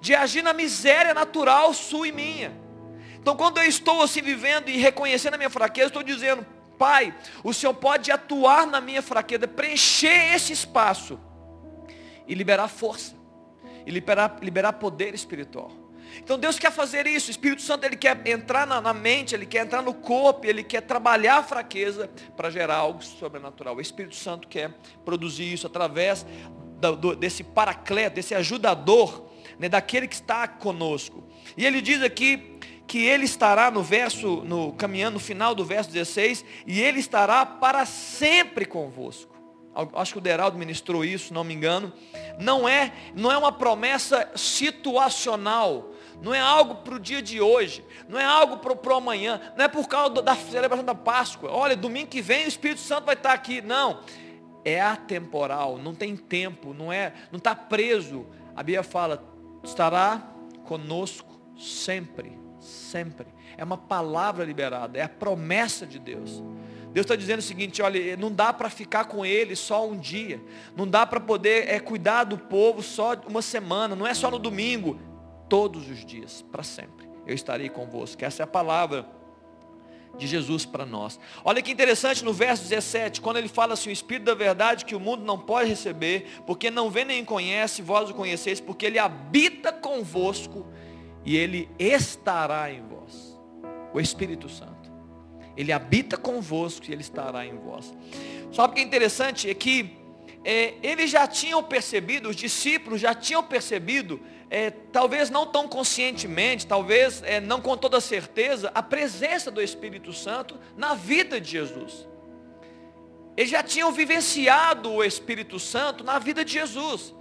de 0.00 0.14
agir 0.14 0.42
na 0.42 0.52
miséria 0.52 1.12
natural 1.12 1.74
sua 1.74 2.06
e 2.06 2.12
minha. 2.12 2.52
Então, 3.16 3.36
quando 3.36 3.58
eu 3.58 3.64
estou 3.64 4.02
assim 4.02 4.22
vivendo 4.22 4.68
e 4.68 4.76
reconhecendo 4.76 5.34
a 5.34 5.38
minha 5.38 5.50
fraqueza, 5.50 5.88
estou 5.88 6.02
dizendo, 6.02 6.46
Pai, 6.84 7.14
o 7.42 7.54
Senhor 7.54 7.72
pode 7.72 8.12
atuar 8.12 8.66
na 8.66 8.78
minha 8.78 9.00
fraqueza, 9.00 9.48
preencher 9.48 10.34
esse 10.34 10.52
espaço 10.52 11.18
e 12.28 12.34
liberar 12.34 12.68
força, 12.68 13.14
e 13.86 13.90
liberar, 13.90 14.36
liberar 14.42 14.74
poder 14.74 15.14
espiritual. 15.14 15.72
Então 16.18 16.38
Deus 16.38 16.58
quer 16.58 16.70
fazer 16.70 17.06
isso. 17.06 17.28
O 17.28 17.30
Espírito 17.30 17.62
Santo 17.62 17.84
ele 17.84 17.96
quer 17.96 18.20
entrar 18.28 18.66
na, 18.66 18.82
na 18.82 18.92
mente, 18.92 19.34
ele 19.34 19.46
quer 19.46 19.64
entrar 19.64 19.80
no 19.80 19.94
corpo, 19.94 20.44
ele 20.44 20.62
quer 20.62 20.82
trabalhar 20.82 21.38
a 21.38 21.42
fraqueza 21.42 22.10
para 22.36 22.50
gerar 22.50 22.76
algo 22.76 23.02
sobrenatural. 23.02 23.76
O 23.76 23.80
Espírito 23.80 24.16
Santo 24.16 24.46
quer 24.46 24.70
produzir 25.06 25.50
isso 25.50 25.66
através 25.66 26.26
do, 26.82 26.96
do, 26.96 27.16
desse 27.16 27.42
paracleto, 27.42 28.16
desse 28.16 28.34
ajudador, 28.34 29.24
né, 29.58 29.70
daquele 29.70 30.06
que 30.06 30.16
está 30.16 30.46
conosco. 30.46 31.26
E 31.56 31.64
ele 31.64 31.80
diz 31.80 32.02
aqui 32.02 32.53
que 32.86 33.04
ele 33.04 33.24
estará 33.24 33.70
no 33.70 33.82
verso, 33.82 34.42
no 34.44 34.72
caminhando 34.72 35.14
no 35.14 35.20
final 35.20 35.54
do 35.54 35.64
verso 35.64 35.90
16, 35.90 36.44
e 36.66 36.80
ele 36.80 37.00
estará 37.00 37.44
para 37.46 37.86
sempre 37.86 38.64
convosco. 38.64 39.34
Acho 39.94 40.12
que 40.12 40.18
o 40.18 40.22
Deraldo 40.22 40.56
ministrou 40.56 41.04
isso, 41.04 41.34
não 41.34 41.42
me 41.42 41.52
engano. 41.52 41.92
Não 42.38 42.68
é, 42.68 42.92
não 43.14 43.32
é 43.32 43.36
uma 43.36 43.50
promessa 43.50 44.30
situacional 44.36 45.94
não 46.22 46.32
é 46.32 46.40
algo 46.40 46.76
para 46.76 46.94
o 46.94 46.98
dia 46.98 47.20
de 47.20 47.40
hoje, 47.40 47.84
não 48.08 48.18
é 48.18 48.24
algo 48.24 48.58
para 48.58 48.94
o 48.94 48.96
amanhã, 48.96 49.40
não 49.56 49.64
é 49.64 49.68
por 49.68 49.86
causa 49.86 50.22
da 50.22 50.34
celebração 50.34 50.84
da 50.84 50.94
Páscoa. 50.94 51.50
Olha, 51.50 51.76
domingo 51.76 52.08
que 52.08 52.22
vem 52.22 52.44
o 52.44 52.48
Espírito 52.48 52.80
Santo 52.80 53.04
vai 53.04 53.14
estar 53.14 53.32
aqui. 53.32 53.60
Não, 53.60 54.00
é 54.64 54.80
atemporal, 54.80 55.76
não 55.76 55.94
tem 55.94 56.16
tempo, 56.16 56.72
não 56.72 56.92
é, 56.92 57.12
não 57.30 57.38
está 57.38 57.54
preso. 57.54 58.26
A 58.56 58.62
Bíblia 58.62 58.82
fala, 58.82 59.22
estará 59.62 60.22
conosco 60.64 61.38
sempre, 61.58 62.38
sempre. 62.64 63.26
É 63.56 63.64
uma 63.64 63.76
palavra 63.76 64.44
liberada, 64.44 64.98
é 64.98 65.02
a 65.02 65.08
promessa 65.08 65.86
de 65.86 65.98
Deus. 65.98 66.42
Deus 66.92 67.04
está 67.04 67.16
dizendo 67.16 67.40
o 67.40 67.42
seguinte, 67.42 67.82
olha, 67.82 68.16
não 68.16 68.30
dá 68.30 68.52
para 68.52 68.70
ficar 68.70 69.06
com 69.06 69.26
ele 69.26 69.56
só 69.56 69.88
um 69.88 69.98
dia, 69.98 70.40
não 70.76 70.86
dá 70.86 71.04
para 71.04 71.18
poder 71.18 71.68
é, 71.68 71.80
cuidar 71.80 72.22
do 72.22 72.38
povo 72.38 72.82
só 72.82 73.14
uma 73.26 73.42
semana, 73.42 73.96
não 73.96 74.06
é 74.06 74.14
só 74.14 74.30
no 74.30 74.38
domingo, 74.38 74.98
todos 75.48 75.90
os 75.90 76.04
dias, 76.04 76.42
para 76.52 76.62
sempre. 76.62 77.08
Eu 77.26 77.34
estarei 77.34 77.68
convosco. 77.68 78.24
Essa 78.24 78.42
é 78.42 78.44
a 78.44 78.46
palavra 78.46 79.06
de 80.16 80.26
Jesus 80.26 80.64
para 80.64 80.86
nós. 80.86 81.18
Olha 81.44 81.60
que 81.60 81.72
interessante 81.72 82.24
no 82.24 82.32
verso 82.32 82.62
17, 82.62 83.20
quando 83.20 83.38
ele 83.38 83.48
fala 83.48 83.74
assim, 83.74 83.90
o 83.90 83.92
Espírito 83.92 84.26
da 84.26 84.34
verdade 84.34 84.84
que 84.84 84.94
o 84.94 85.00
mundo 85.00 85.24
não 85.24 85.38
pode 85.38 85.68
receber, 85.68 86.42
porque 86.46 86.70
não 86.70 86.90
vê 86.90 87.04
nem 87.04 87.24
conhece, 87.24 87.82
vós 87.82 88.10
o 88.10 88.14
conheceis, 88.14 88.60
porque 88.60 88.86
ele 88.86 88.98
habita 88.98 89.72
convosco 89.72 90.66
e 91.24 91.36
ele 91.36 91.68
estará 91.78 92.70
em 92.70 92.82
vós. 92.82 93.38
O 93.92 94.00
Espírito 94.00 94.48
Santo. 94.48 94.92
Ele 95.56 95.72
habita 95.72 96.16
convosco 96.16 96.86
e 96.88 96.92
ele 96.92 97.00
estará 97.00 97.46
em 97.46 97.56
vós. 97.56 97.94
Sabe 98.52 98.72
o 98.72 98.74
que 98.74 98.80
é 98.80 98.84
interessante? 98.84 99.48
É 99.48 99.54
que 99.54 99.96
é, 100.44 100.74
eles 100.82 101.10
já 101.10 101.26
tinham 101.26 101.62
percebido, 101.62 102.28
os 102.28 102.36
discípulos 102.36 103.00
já 103.00 103.14
tinham 103.14 103.42
percebido, 103.42 104.20
é, 104.50 104.70
talvez 104.70 105.30
não 105.30 105.46
tão 105.46 105.66
conscientemente, 105.66 106.66
talvez 106.66 107.22
é, 107.22 107.40
não 107.40 107.60
com 107.60 107.76
toda 107.76 108.00
certeza, 108.00 108.70
a 108.74 108.82
presença 108.82 109.50
do 109.50 109.62
Espírito 109.62 110.12
Santo 110.12 110.58
na 110.76 110.94
vida 110.94 111.40
de 111.40 111.50
Jesus. 111.50 112.06
Eles 113.36 113.50
já 113.50 113.62
tinham 113.62 113.90
vivenciado 113.90 114.92
o 114.92 115.02
Espírito 115.02 115.58
Santo 115.58 116.04
na 116.04 116.18
vida 116.18 116.44
de 116.44 116.52
Jesus. 116.52 117.14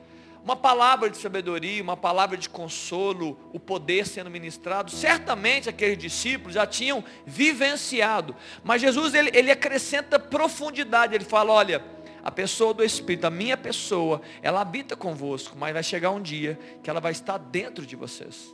Uma 0.44 0.58
palavra 0.58 1.10
de 1.10 1.18
sabedoria, 1.18 1.82
uma 1.82 1.96
palavra 1.96 2.36
de 2.36 2.50
consolo, 2.50 3.40
o 3.54 3.60
poder 3.60 4.06
sendo 4.06 4.30
ministrado, 4.30 4.92
certamente 4.92 5.70
aqueles 5.70 5.98
discípulos 5.98 6.54
já 6.54 6.68
tinham 6.68 7.02
vivenciado. 7.26 8.36
Mas 8.62 8.82
Jesus, 8.82 9.14
ele, 9.14 9.32
ele 9.34 9.50
acrescenta 9.50 10.20
profundidade, 10.20 11.16
ele 11.16 11.24
fala, 11.24 11.54
olha, 11.54 11.82
a 12.22 12.30
pessoa 12.30 12.74
do 12.74 12.84
Espírito, 12.84 13.26
a 13.26 13.30
minha 13.30 13.56
pessoa, 13.56 14.22
ela 14.42 14.60
habita 14.60 14.98
convosco, 14.98 15.58
mas 15.58 15.72
vai 15.72 15.84
chegar 15.84 16.12
um 16.12 16.22
dia 16.22 16.60
que 16.84 16.90
ela 16.90 17.00
vai 17.00 17.14
estar 17.14 17.38
dentro 17.38 17.86
de 17.86 17.96
vocês. 17.96 18.54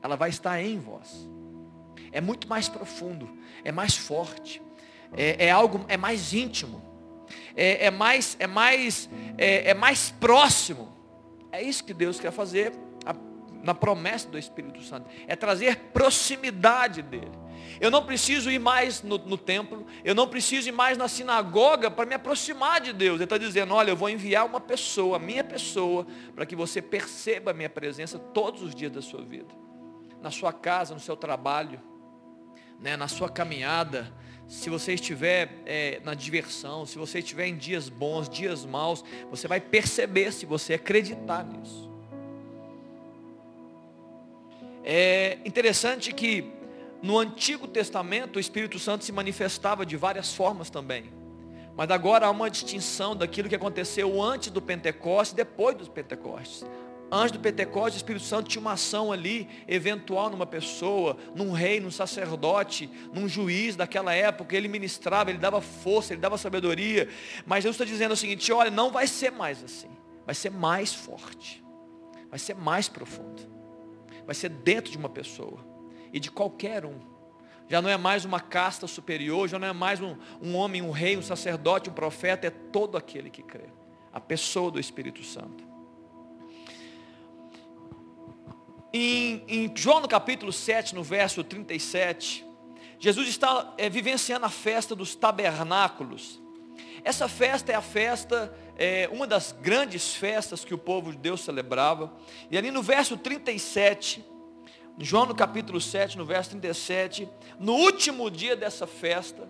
Ela 0.00 0.14
vai 0.14 0.30
estar 0.30 0.62
em 0.62 0.78
vós. 0.78 1.28
É 2.12 2.20
muito 2.20 2.48
mais 2.48 2.68
profundo, 2.68 3.28
é 3.64 3.72
mais 3.72 3.96
forte, 3.96 4.62
é, 5.16 5.46
é 5.46 5.50
algo, 5.50 5.84
é 5.88 5.96
mais 5.96 6.32
íntimo, 6.32 6.91
é, 7.56 7.86
é 7.86 7.90
mais, 7.90 8.36
é 8.38 8.46
mais, 8.46 9.08
é, 9.38 9.70
é, 9.70 9.74
mais 9.74 10.10
próximo. 10.10 10.92
É 11.50 11.62
isso 11.62 11.84
que 11.84 11.94
Deus 11.94 12.18
quer 12.18 12.32
fazer 12.32 12.72
a, 13.04 13.14
na 13.62 13.74
promessa 13.74 14.28
do 14.28 14.38
Espírito 14.38 14.82
Santo. 14.82 15.08
É 15.26 15.36
trazer 15.36 15.76
proximidade 15.92 17.02
dele. 17.02 17.42
Eu 17.80 17.90
não 17.90 18.04
preciso 18.04 18.50
ir 18.50 18.58
mais 18.58 19.02
no, 19.02 19.18
no 19.18 19.36
templo, 19.36 19.86
eu 20.04 20.14
não 20.14 20.28
preciso 20.28 20.68
ir 20.68 20.72
mais 20.72 20.96
na 20.98 21.08
sinagoga 21.08 21.90
para 21.90 22.06
me 22.06 22.14
aproximar 22.14 22.80
de 22.80 22.92
Deus. 22.92 23.16
Ele 23.16 23.24
está 23.24 23.38
dizendo, 23.38 23.74
olha, 23.74 23.90
eu 23.90 23.96
vou 23.96 24.08
enviar 24.08 24.46
uma 24.46 24.60
pessoa, 24.60 25.16
a 25.16 25.20
minha 25.20 25.44
pessoa, 25.44 26.06
para 26.34 26.46
que 26.46 26.56
você 26.56 26.82
perceba 26.82 27.50
a 27.50 27.54
minha 27.54 27.70
presença 27.70 28.18
todos 28.18 28.62
os 28.62 28.74
dias 28.74 28.92
da 28.92 29.02
sua 29.02 29.22
vida. 29.22 29.54
Na 30.20 30.30
sua 30.30 30.52
casa, 30.52 30.94
no 30.94 31.00
seu 31.00 31.16
trabalho, 31.16 31.80
né, 32.78 32.96
na 32.96 33.08
sua 33.08 33.28
caminhada, 33.28 34.12
se 34.52 34.68
você 34.68 34.92
estiver 34.92 35.48
é, 35.64 35.98
na 36.04 36.12
diversão, 36.12 36.84
se 36.84 36.98
você 36.98 37.20
estiver 37.20 37.46
em 37.46 37.56
dias 37.56 37.88
bons, 37.88 38.28
dias 38.28 38.66
maus, 38.66 39.02
você 39.30 39.48
vai 39.48 39.58
perceber 39.58 40.30
se 40.30 40.44
você 40.44 40.74
acreditar 40.74 41.42
nisso. 41.42 41.90
É 44.84 45.38
interessante 45.46 46.12
que 46.12 46.52
no 47.02 47.18
Antigo 47.18 47.66
Testamento, 47.66 48.36
o 48.36 48.40
Espírito 48.40 48.78
Santo 48.78 49.06
se 49.06 49.10
manifestava 49.10 49.86
de 49.86 49.96
várias 49.96 50.34
formas 50.34 50.68
também. 50.68 51.10
Mas 51.74 51.90
agora 51.90 52.26
há 52.26 52.30
uma 52.30 52.50
distinção 52.50 53.16
daquilo 53.16 53.48
que 53.48 53.56
aconteceu 53.56 54.22
antes 54.22 54.50
do 54.50 54.60
Pentecostes 54.60 55.32
e 55.32 55.36
depois 55.36 55.78
do 55.78 55.88
Pentecostes. 55.88 56.62
Antes 57.14 57.32
do 57.32 57.40
Pentecostes, 57.40 57.96
o 57.96 57.96
Espírito 57.98 58.24
Santo 58.24 58.48
tinha 58.48 58.62
uma 58.62 58.72
ação 58.72 59.12
ali, 59.12 59.46
eventual 59.68 60.30
numa 60.30 60.46
pessoa, 60.46 61.18
num 61.34 61.52
rei, 61.52 61.78
num 61.78 61.90
sacerdote, 61.90 62.88
num 63.12 63.28
juiz 63.28 63.76
daquela 63.76 64.14
época. 64.14 64.56
Ele 64.56 64.66
ministrava, 64.66 65.28
ele 65.28 65.38
dava 65.38 65.60
força, 65.60 66.14
ele 66.14 66.22
dava 66.22 66.38
sabedoria. 66.38 67.10
Mas 67.44 67.64
Jesus 67.64 67.74
está 67.74 67.84
dizendo 67.84 68.12
o 68.12 68.16
seguinte: 68.16 68.50
olha, 68.50 68.70
não 68.70 68.90
vai 68.90 69.06
ser 69.06 69.30
mais 69.30 69.62
assim. 69.62 69.90
Vai 70.24 70.34
ser 70.34 70.50
mais 70.50 70.94
forte. 70.94 71.62
Vai 72.30 72.38
ser 72.38 72.54
mais 72.54 72.88
profundo. 72.88 73.42
Vai 74.24 74.34
ser 74.34 74.48
dentro 74.48 74.90
de 74.90 74.96
uma 74.96 75.10
pessoa 75.10 75.58
e 76.14 76.18
de 76.18 76.30
qualquer 76.30 76.86
um. 76.86 76.98
Já 77.68 77.82
não 77.82 77.90
é 77.90 77.98
mais 77.98 78.24
uma 78.24 78.40
casta 78.40 78.86
superior, 78.86 79.46
já 79.50 79.58
não 79.58 79.68
é 79.68 79.72
mais 79.74 80.00
um, 80.00 80.16
um 80.40 80.56
homem, 80.56 80.80
um 80.80 80.90
rei, 80.90 81.18
um 81.18 81.22
sacerdote, 81.22 81.90
um 81.90 81.92
profeta, 81.92 82.46
é 82.46 82.50
todo 82.50 82.96
aquele 82.96 83.28
que 83.28 83.42
crê. 83.42 83.68
A 84.10 84.18
pessoa 84.18 84.70
do 84.70 84.80
Espírito 84.80 85.22
Santo. 85.22 85.71
Em, 88.92 89.42
em 89.48 89.72
João 89.74 90.00
no 90.00 90.08
capítulo 90.08 90.52
7, 90.52 90.94
no 90.94 91.02
verso 91.02 91.42
37, 91.42 92.44
Jesus 92.98 93.28
está 93.28 93.72
é, 93.78 93.88
vivenciando 93.88 94.44
a 94.44 94.50
festa 94.50 94.94
dos 94.94 95.14
tabernáculos. 95.14 96.40
Essa 97.02 97.26
festa 97.26 97.72
é 97.72 97.74
a 97.74 97.80
festa, 97.80 98.54
é, 98.76 99.08
uma 99.10 99.26
das 99.26 99.52
grandes 99.52 100.14
festas 100.14 100.64
que 100.64 100.74
o 100.74 100.78
povo 100.78 101.10
de 101.10 101.18
Deus 101.18 101.40
celebrava. 101.40 102.12
E 102.50 102.58
ali 102.58 102.70
no 102.70 102.82
verso 102.82 103.16
37, 103.16 104.24
João 104.98 105.24
no 105.24 105.34
capítulo 105.34 105.80
7, 105.80 106.18
no 106.18 106.26
verso 106.26 106.50
37, 106.50 107.28
no 107.58 107.72
último 107.72 108.30
dia 108.30 108.54
dessa 108.54 108.86
festa, 108.86 109.48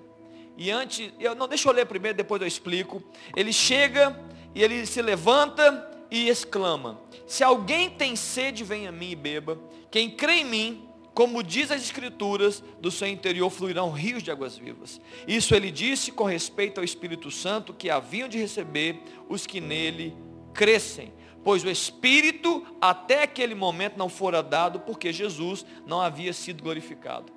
e 0.56 0.70
antes, 0.70 1.12
eu 1.18 1.34
não 1.34 1.49
deixa 1.49 1.68
eu 1.68 1.72
ler 1.72 1.87
primeiro, 1.87 2.16
depois 2.16 2.40
eu 2.40 2.46
explico. 2.46 3.02
Ele 3.34 3.52
chega 3.52 4.18
e 4.54 4.62
ele 4.62 4.87
se 4.87 5.02
levanta 5.02 5.91
e 6.12 6.28
exclama: 6.28 7.00
Se 7.26 7.42
alguém 7.42 7.88
tem 7.88 8.14
sede, 8.14 8.62
venha 8.62 8.90
a 8.90 8.92
mim 8.92 9.11
e 9.11 9.16
beba. 9.16 9.59
Quem 9.90 10.11
crê 10.11 10.40
em 10.40 10.45
mim, 10.45 10.88
como 11.14 11.42
diz 11.42 11.71
as 11.71 11.83
escrituras, 11.83 12.62
do 12.81 12.90
seu 12.90 13.09
interior 13.09 13.50
fluirão 13.50 13.90
rios 13.90 14.23
de 14.23 14.31
águas 14.31 14.57
vivas. 14.57 15.00
Isso 15.26 15.54
ele 15.54 15.71
disse 15.71 16.12
com 16.12 16.25
respeito 16.25 16.78
ao 16.78 16.85
Espírito 16.85 17.31
Santo 17.31 17.73
que 17.73 17.88
haviam 17.88 18.28
de 18.28 18.38
receber 18.38 19.02
os 19.28 19.47
que 19.47 19.61
nele 19.61 20.14
crescem 20.52 21.12
pois 21.45 21.64
o 21.64 21.69
Espírito 21.69 22.64
até 22.81 23.25
aquele 23.25 23.52
momento 23.52 23.97
não 23.97 24.09
fora 24.09 24.45
dado, 24.45 24.78
porque 24.78 25.12
Jesus 25.12 25.66
não 25.85 26.00
havia 26.00 26.33
sido 26.33 26.62
glorificado. 26.62 27.33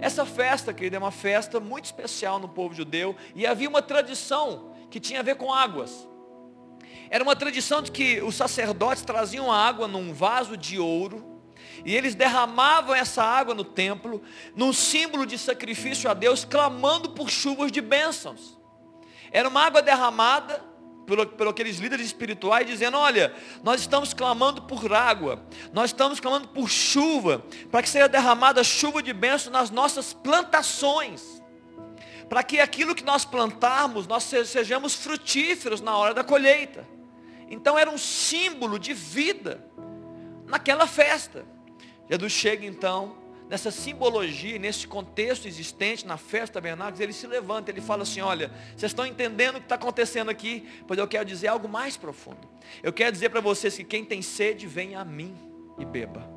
Essa 0.00 0.24
festa, 0.24 0.72
querida, 0.72 0.94
é 0.94 0.98
uma 1.00 1.10
festa 1.10 1.58
muito 1.58 1.86
especial 1.86 2.38
no 2.38 2.48
povo 2.48 2.72
judeu, 2.72 3.16
e 3.34 3.44
havia 3.44 3.68
uma 3.68 3.82
tradição 3.82 4.72
que 4.90 5.00
tinha 5.00 5.18
a 5.18 5.24
ver 5.24 5.34
com 5.34 5.52
águas. 5.52 6.06
Era 7.10 7.24
uma 7.24 7.36
tradição 7.36 7.80
de 7.80 7.90
que 7.90 8.20
os 8.22 8.34
sacerdotes 8.34 9.02
traziam 9.02 9.50
a 9.50 9.56
água 9.56 9.88
num 9.88 10.12
vaso 10.12 10.56
de 10.56 10.78
ouro, 10.78 11.38
e 11.84 11.94
eles 11.94 12.14
derramavam 12.14 12.94
essa 12.94 13.22
água 13.22 13.54
no 13.54 13.64
templo, 13.64 14.22
num 14.54 14.72
símbolo 14.72 15.24
de 15.24 15.38
sacrifício 15.38 16.10
a 16.10 16.14
Deus, 16.14 16.44
clamando 16.44 17.10
por 17.10 17.30
chuvas 17.30 17.70
de 17.70 17.80
bênçãos. 17.80 18.58
Era 19.30 19.48
uma 19.48 19.62
água 19.64 19.80
derramada 19.80 20.62
por, 21.06 21.24
por 21.26 21.48
aqueles 21.48 21.78
líderes 21.78 22.06
espirituais, 22.06 22.66
dizendo, 22.66 22.98
olha, 22.98 23.34
nós 23.62 23.80
estamos 23.80 24.12
clamando 24.12 24.62
por 24.62 24.92
água, 24.92 25.42
nós 25.72 25.90
estamos 25.90 26.20
clamando 26.20 26.48
por 26.48 26.68
chuva, 26.68 27.42
para 27.70 27.82
que 27.82 27.88
seja 27.88 28.08
derramada 28.08 28.62
chuva 28.62 29.02
de 29.02 29.12
bênção 29.12 29.50
nas 29.50 29.70
nossas 29.70 30.12
plantações, 30.12 31.42
para 32.28 32.42
que 32.42 32.60
aquilo 32.60 32.94
que 32.94 33.04
nós 33.04 33.24
plantarmos, 33.24 34.06
nós 34.06 34.24
sejamos 34.24 34.94
frutíferos 34.94 35.80
na 35.80 35.96
hora 35.96 36.12
da 36.12 36.22
colheita. 36.22 36.97
Então 37.50 37.78
era 37.78 37.90
um 37.90 37.98
símbolo 37.98 38.78
de 38.78 38.92
vida 38.92 39.64
naquela 40.46 40.86
festa. 40.86 41.44
Jesus 42.08 42.32
chega 42.32 42.66
então 42.66 43.16
nessa 43.48 43.70
simbologia, 43.70 44.58
nesse 44.58 44.86
contexto 44.86 45.48
existente 45.48 46.06
na 46.06 46.16
festa 46.16 46.54
tabernáculos, 46.54 47.00
ele 47.00 47.12
se 47.12 47.26
levanta, 47.26 47.70
ele 47.70 47.80
fala 47.80 48.02
assim, 48.02 48.20
olha, 48.20 48.52
vocês 48.76 48.90
estão 48.90 49.06
entendendo 49.06 49.56
o 49.56 49.58
que 49.58 49.64
está 49.64 49.76
acontecendo 49.76 50.30
aqui? 50.30 50.68
Pois 50.86 50.98
eu 50.98 51.08
quero 51.08 51.24
dizer 51.24 51.48
algo 51.48 51.68
mais 51.68 51.96
profundo. 51.96 52.48
Eu 52.82 52.92
quero 52.92 53.10
dizer 53.10 53.30
para 53.30 53.40
vocês 53.40 53.76
que 53.76 53.84
quem 53.84 54.04
tem 54.04 54.20
sede, 54.20 54.66
venha 54.66 55.00
a 55.00 55.04
mim 55.04 55.34
e 55.78 55.84
beba. 55.84 56.28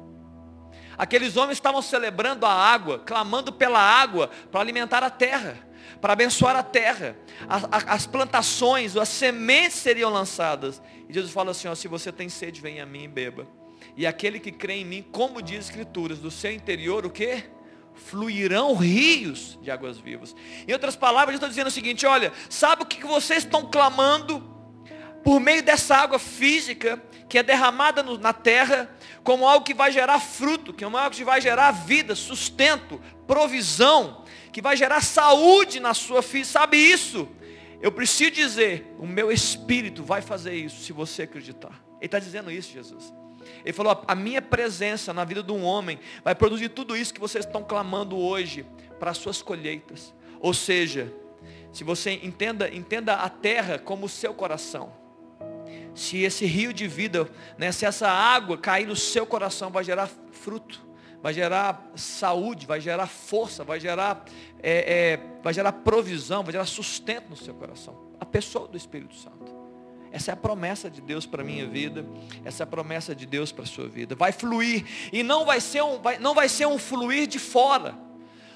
Aqueles 0.98 1.36
homens 1.36 1.58
estavam 1.58 1.82
celebrando 1.82 2.46
a 2.46 2.54
água, 2.54 3.00
clamando 3.00 3.52
pela 3.52 3.80
água 3.80 4.30
para 4.50 4.62
alimentar 4.62 5.04
a 5.04 5.10
terra, 5.10 5.58
para 6.00 6.14
abençoar 6.14 6.56
a 6.56 6.64
terra. 6.64 7.18
As, 7.48 7.64
as 7.88 8.08
plantações, 8.08 8.96
as 8.96 9.10
sementes 9.10 9.78
seriam 9.78 10.10
lançadas. 10.10 10.82
E 11.10 11.14
Jesus 11.14 11.34
fala 11.34 11.52
assim, 11.52 11.68
ó, 11.68 11.76
se 11.76 11.88
você 11.88 12.12
tem 12.12 12.30
sede, 12.30 12.62
venha 12.62 12.84
a 12.84 12.86
mim 12.86 13.04
e 13.04 13.08
beba. 13.08 13.48
E 13.96 14.08
aquele 14.08 14.40
que 14.40 14.52
crê 14.52 14.76
em 14.76 14.86
mim, 14.86 15.06
como 15.12 15.42
diz 15.42 15.60
as 15.60 15.66
Escrituras, 15.66 16.20
do 16.20 16.32
seu 16.32 16.52
interior 16.52 17.06
o 17.06 17.10
que? 17.10 17.44
Fluirão 17.94 18.76
rios 18.76 19.60
de 19.62 19.70
águas 19.70 19.98
vivas. 19.98 20.36
Em 20.68 20.72
outras 20.74 20.96
palavras, 20.96 21.34
eu 21.34 21.36
estou 21.36 21.50
dizendo 21.50 21.68
o 21.68 21.72
seguinte, 21.72 22.06
olha, 22.06 22.32
sabe 22.50 22.84
o 22.84 22.86
que 22.86 23.06
vocês 23.06 23.44
estão 23.44 23.70
clamando 23.70 24.50
por 25.24 25.40
meio 25.40 25.62
dessa 25.62 25.96
água 25.96 26.18
física 26.18 27.02
que 27.32 27.38
é 27.38 27.44
derramada 27.44 28.04
no, 28.04 28.18
na 28.18 28.34
terra, 28.34 28.90
como 29.24 29.48
algo 29.48 29.64
que 29.64 29.74
vai 29.74 29.90
gerar 29.90 30.20
fruto, 30.20 30.74
que 30.74 30.84
é 30.84 30.88
algo 30.88 31.16
que 31.16 31.24
vai 31.24 31.40
gerar 31.40 31.72
vida, 31.72 32.14
sustento, 32.14 33.00
provisão, 33.26 34.26
que 34.52 34.62
vai 34.62 34.76
gerar 34.76 35.02
saúde 35.02 35.80
na 35.80 35.94
sua 35.94 36.22
filha, 36.22 36.46
sabe 36.46 36.78
isso? 36.78 37.28
Eu 37.82 37.92
preciso 37.92 38.32
dizer, 38.32 38.94
o 39.00 39.08
meu 39.08 39.32
espírito 39.32 40.04
vai 40.04 40.22
fazer 40.22 40.54
isso 40.54 40.84
se 40.84 40.94
você 40.94 41.24
acreditar. 41.24 41.82
Ele 41.98 42.06
está 42.06 42.20
dizendo 42.20 42.52
isso, 42.52 42.72
Jesus. 42.72 43.14
Ele 43.64 43.74
falou: 43.74 44.04
a 44.08 44.16
minha 44.16 44.42
presença 44.42 45.14
na 45.14 45.24
vida 45.24 45.42
de 45.42 45.52
um 45.52 45.64
homem 45.64 46.00
vai 46.24 46.36
produzir 46.36 46.70
tudo 46.70 46.96
isso 46.96 47.14
que 47.14 47.20
vocês 47.20 47.46
estão 47.46 47.64
clamando 47.64 48.18
hoje 48.18 48.66
para 49.00 49.12
as 49.12 49.18
suas 49.18 49.42
colheitas. 49.42 50.14
Ou 50.40 50.54
seja, 50.54 51.12
se 51.72 51.84
você 51.84 52.12
entenda, 52.24 52.74
entenda 52.74 53.16
a 53.16 53.30
terra 53.30 53.80
como 53.80 54.06
o 54.06 54.10
seu 54.10 54.34
coração. 54.34 54.94
Se 55.94 56.20
esse 56.24 56.46
rio 56.46 56.74
de 56.74 56.88
vida, 56.88 57.30
né, 57.58 57.72
se 57.72 57.86
essa 57.86 58.08
água 58.08 58.58
cair 58.58 58.88
no 58.88 58.96
seu 58.96 59.26
coração, 59.26 59.70
vai 59.70 59.84
gerar 59.84 60.10
fruto, 60.32 60.82
vai 61.22 61.34
gerar 61.34 61.92
saúde, 61.96 62.66
vai 62.66 62.82
gerar 62.82 63.08
força, 63.08 63.64
vai 63.64 63.80
gerar, 63.80 64.26
é, 64.62 65.14
é, 65.14 65.20
vai 65.44 65.54
gerar 65.54 65.72
provisão, 65.72 66.44
vai 66.44 66.52
gerar 66.52 66.66
sustento 66.66 67.30
no 67.30 67.36
seu 67.36 67.54
coração. 67.54 67.96
A 68.20 68.26
pessoa 68.26 68.68
do 68.68 68.78
Espírito 68.78 69.16
Santo. 69.16 69.52
Essa 70.12 70.32
é 70.32 70.34
a 70.34 70.38
promessa 70.38 70.90
de 70.90 71.00
Deus 71.00 71.26
para 71.26 71.42
a 71.42 71.46
minha 71.46 71.66
vida. 71.66 72.06
Essa 72.44 72.64
é 72.64 72.66
a 72.66 72.68
promessa 72.68 73.16
de 73.16 73.26
Deus 73.26 73.52
para 73.52 73.64
a 73.64 73.68
sua 73.68 73.88
vida. 73.88 74.14
Vai 74.14 74.34
fluir. 74.34 74.86
E 75.14 75.24
não 75.24 75.46
vai 75.46 75.62
ser 75.62 75.82
um, 75.82 76.02
vai, 76.02 76.18
não 76.20 76.36
vai 76.36 76.50
ser 76.50 76.66
um 76.66 76.78
fluir 76.78 77.28
de 77.28 77.40
fora. 77.40 77.96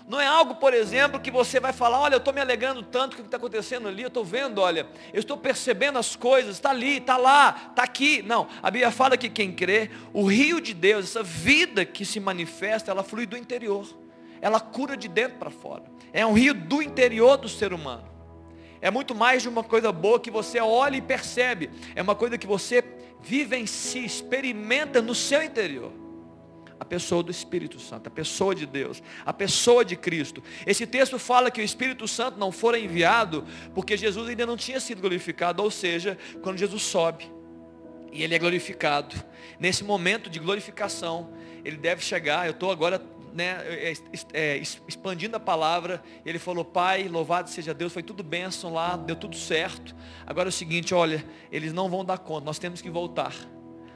Não 0.07 0.21
é 0.21 0.27
algo, 0.27 0.55
por 0.55 0.71
exemplo, 0.71 1.19
que 1.19 1.31
você 1.31 1.59
vai 1.59 1.74
falar, 1.74 2.00
olha, 2.00 2.13
eu 2.13 2.19
estou 2.19 2.31
me 2.31 2.39
alegrando 2.39 2.83
tanto 2.83 3.15
com 3.15 3.21
o 3.21 3.24
que 3.24 3.27
está 3.27 3.38
acontecendo 3.38 3.88
ali, 3.88 4.03
eu 4.03 4.07
estou 4.07 4.24
vendo, 4.24 4.62
olha, 4.62 4.88
eu 5.12 5.19
estou 5.19 5.35
percebendo 5.35 5.97
as 5.97 6.15
coisas, 6.15 6.57
está 6.57 6.69
ali, 6.69 6.97
está 6.97 7.17
lá, 7.17 7.69
está 7.71 7.81
aqui. 7.81 8.21
Não, 8.21 8.47
a 8.62 8.69
Bíblia 8.69 8.91
fala 8.91 9.17
que 9.17 9.27
quem 9.29 9.51
crê, 9.51 9.89
o 10.13 10.25
rio 10.25 10.62
de 10.62 10.75
Deus, 10.75 11.05
essa 11.05 11.24
vida 11.24 11.83
que 11.83 12.05
se 12.05 12.19
manifesta, 12.19 12.91
ela 12.91 13.01
flui 13.01 13.25
do 13.25 13.35
interior. 13.35 13.88
Ela 14.39 14.59
cura 14.59 14.95
de 14.95 15.07
dentro 15.07 15.39
para 15.39 15.50
fora. 15.50 15.83
É 16.13 16.24
um 16.24 16.33
rio 16.33 16.53
do 16.53 16.83
interior 16.83 17.38
do 17.38 17.50
ser 17.50 17.74
humano. 17.74 18.07
É 18.79 18.91
muito 18.91 19.15
mais 19.15 19.41
de 19.41 19.50
uma 19.50 19.63
coisa 19.63 19.91
boa 19.91 20.19
que 20.19 20.29
você 20.29 20.59
olha 20.59 20.97
e 20.97 21.01
percebe. 21.01 21.71
É 21.95 22.01
uma 22.03 22.13
coisa 22.13 22.38
que 22.38 22.45
você 22.45 22.83
vive 23.24 23.57
em 23.57 23.65
si, 23.65 24.05
experimenta 24.05 25.01
no 25.01 25.15
seu 25.15 25.41
interior 25.41 26.04
a 26.79 26.86
pessoa 26.86 27.24
do 27.24 27.32
Espírito 27.32 27.79
Santo, 27.79 28.08
a 28.08 28.12
pessoa 28.12 28.53
de 28.53 28.65
Deus, 28.65 29.01
a 29.25 29.34
pessoa 29.34 29.86
de 29.86 29.96
Cristo. 29.96 30.44
Esse 30.65 30.86
texto 30.86 31.17
fala 31.17 31.50
que 31.50 31.62
o 31.62 31.63
Espírito 31.63 32.08
Santo 32.08 32.38
não 32.38 32.51
fora 32.51 32.77
enviado 32.77 33.46
porque 33.74 33.96
Jesus 33.96 34.29
ainda 34.29 34.46
não 34.46 34.58
tinha 34.58 34.79
sido 34.79 35.01
glorificado, 35.01 35.63
ou 35.63 35.72
seja, 35.72 36.17
quando 36.41 36.58
Jesus 36.58 36.84
sobe 36.84 37.32
e 38.12 38.24
ele 38.24 38.34
é 38.34 38.39
glorificado, 38.39 39.15
nesse 39.60 39.84
momento 39.84 40.29
de 40.29 40.39
glorificação, 40.39 41.34
ele 41.65 41.75
deve 41.75 42.01
chegar, 42.01 42.46
eu 42.46 42.51
estou 42.51 42.72
agora 42.72 43.01
né, 43.34 43.58
é, 43.67 43.94
é, 44.32 44.58
expandindo 44.88 45.36
a 45.36 45.39
palavra, 45.39 46.01
ele 46.25 46.39
falou, 46.39 46.63
pai, 46.63 47.10
louvado 47.10 47.50
seja 47.50 47.74
Deus, 47.74 47.91
foi 47.91 48.01
tudo 48.01 48.24
bênção 48.24 48.74
lá, 48.74 48.96
deu 48.96 49.17
tudo 49.17 49.36
certo. 49.36 49.94
Agora 50.25 50.48
é 50.48 50.50
o 50.50 50.53
seguinte, 50.53 50.94
olha, 50.94 51.25
eles 51.51 51.74
não 51.74 51.89
vão 51.89 52.05
dar 52.05 52.17
conta, 52.17 52.46
nós 52.46 52.58
temos 52.58 52.82
que 52.82 52.89
voltar. 52.89 53.36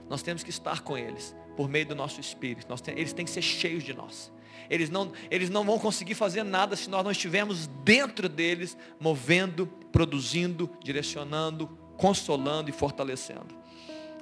Nós 0.10 0.22
temos 0.22 0.44
que 0.44 0.50
estar 0.50 0.82
com 0.82 0.98
eles 0.98 1.34
por 1.60 1.68
meio 1.68 1.86
do 1.86 1.94
nosso 1.94 2.22
espírito. 2.22 2.68
Nós 2.70 2.80
tem, 2.80 2.98
eles 2.98 3.12
têm 3.12 3.26
que 3.26 3.32
ser 3.32 3.42
cheios 3.42 3.84
de 3.84 3.94
nós. 3.94 4.32
Eles 4.70 4.90
não, 4.90 5.12
eles 5.30 5.50
não 5.50 5.66
vão 5.66 5.78
conseguir 5.78 6.16
fazer 6.16 6.42
nada 6.42 6.74
se 6.74 6.90
nós 6.90 7.04
não 7.04 7.12
estivermos 7.12 7.68
dentro 7.84 8.30
deles, 8.30 8.78
movendo, 8.98 9.68
produzindo, 9.92 10.70
direcionando, 10.82 11.68
consolando 11.98 12.70
e 12.70 12.72
fortalecendo. 12.72 13.54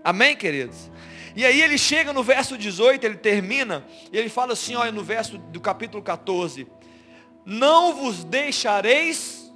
Amém, 0.03 0.36
queridos? 0.36 0.89
E 1.36 1.46
aí 1.46 1.62
ele 1.62 1.77
chega 1.77 2.12
no 2.12 2.24
verso 2.24 2.58
18, 2.58 3.06
ele 3.06 3.17
termina, 3.17 3.86
e 4.12 4.17
ele 4.17 4.29
fala 4.29 4.53
assim, 4.53 4.74
olha, 4.74 4.91
no 4.91 5.03
verso 5.03 5.38
do 5.38 5.62
capítulo 5.62 6.01
14: 6.01 6.65
Não 7.46 7.96
vos 7.98 8.24
deixareis 8.24 9.53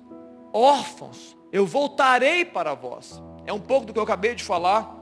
órfãos, 0.54 1.36
eu 1.52 1.66
voltarei 1.66 2.46
para 2.46 2.76
vós. 2.76 3.20
É 3.48 3.52
um 3.52 3.60
pouco 3.60 3.88
do 3.88 3.94
que 3.94 3.98
eu 3.98 4.04
acabei 4.04 4.36
de 4.36 4.44
falar. 4.44 5.01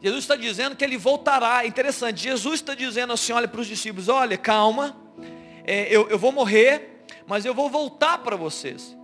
Jesus 0.00 0.24
está 0.24 0.36
dizendo 0.36 0.76
que 0.76 0.84
ele 0.84 0.96
voltará. 0.96 1.66
Interessante, 1.66 2.22
Jesus 2.22 2.56
está 2.56 2.74
dizendo 2.74 3.12
assim, 3.12 3.32
olha 3.32 3.48
para 3.48 3.60
os 3.60 3.66
discípulos, 3.66 4.08
olha, 4.08 4.36
calma, 4.38 4.96
é, 5.64 5.88
eu, 5.94 6.08
eu 6.08 6.18
vou 6.18 6.32
morrer, 6.32 7.04
mas 7.26 7.44
eu 7.44 7.54
vou 7.54 7.68
voltar 7.68 8.18
para 8.18 8.36
vocês. 8.36 8.96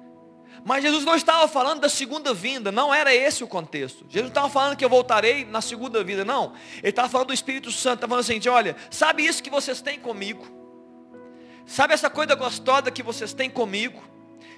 Mas 0.64 0.82
Jesus 0.82 1.04
não 1.04 1.14
estava 1.14 1.46
falando 1.46 1.80
da 1.80 1.90
segunda 1.90 2.32
vinda, 2.32 2.72
não 2.72 2.92
era 2.92 3.14
esse 3.14 3.44
o 3.44 3.46
contexto. 3.46 4.06
Jesus 4.08 4.22
não 4.22 4.28
estava 4.28 4.48
falando 4.48 4.76
que 4.76 4.84
eu 4.84 4.88
voltarei 4.88 5.44
na 5.44 5.60
segunda 5.60 6.02
vida, 6.02 6.24
não. 6.24 6.54
Ele 6.78 6.88
estava 6.88 7.08
falando 7.08 7.28
do 7.28 7.34
Espírito 7.34 7.70
Santo, 7.70 7.96
estava 7.96 8.10
falando 8.12 8.24
assim, 8.24 8.48
olha, 8.48 8.74
sabe 8.90 9.26
isso 9.26 9.42
que 9.42 9.50
vocês 9.50 9.82
têm 9.82 9.98
comigo? 9.98 10.46
Sabe 11.66 11.92
essa 11.92 12.08
coisa 12.08 12.34
gostosa 12.34 12.90
que 12.90 13.02
vocês 13.02 13.34
têm 13.34 13.50
comigo? 13.50 14.02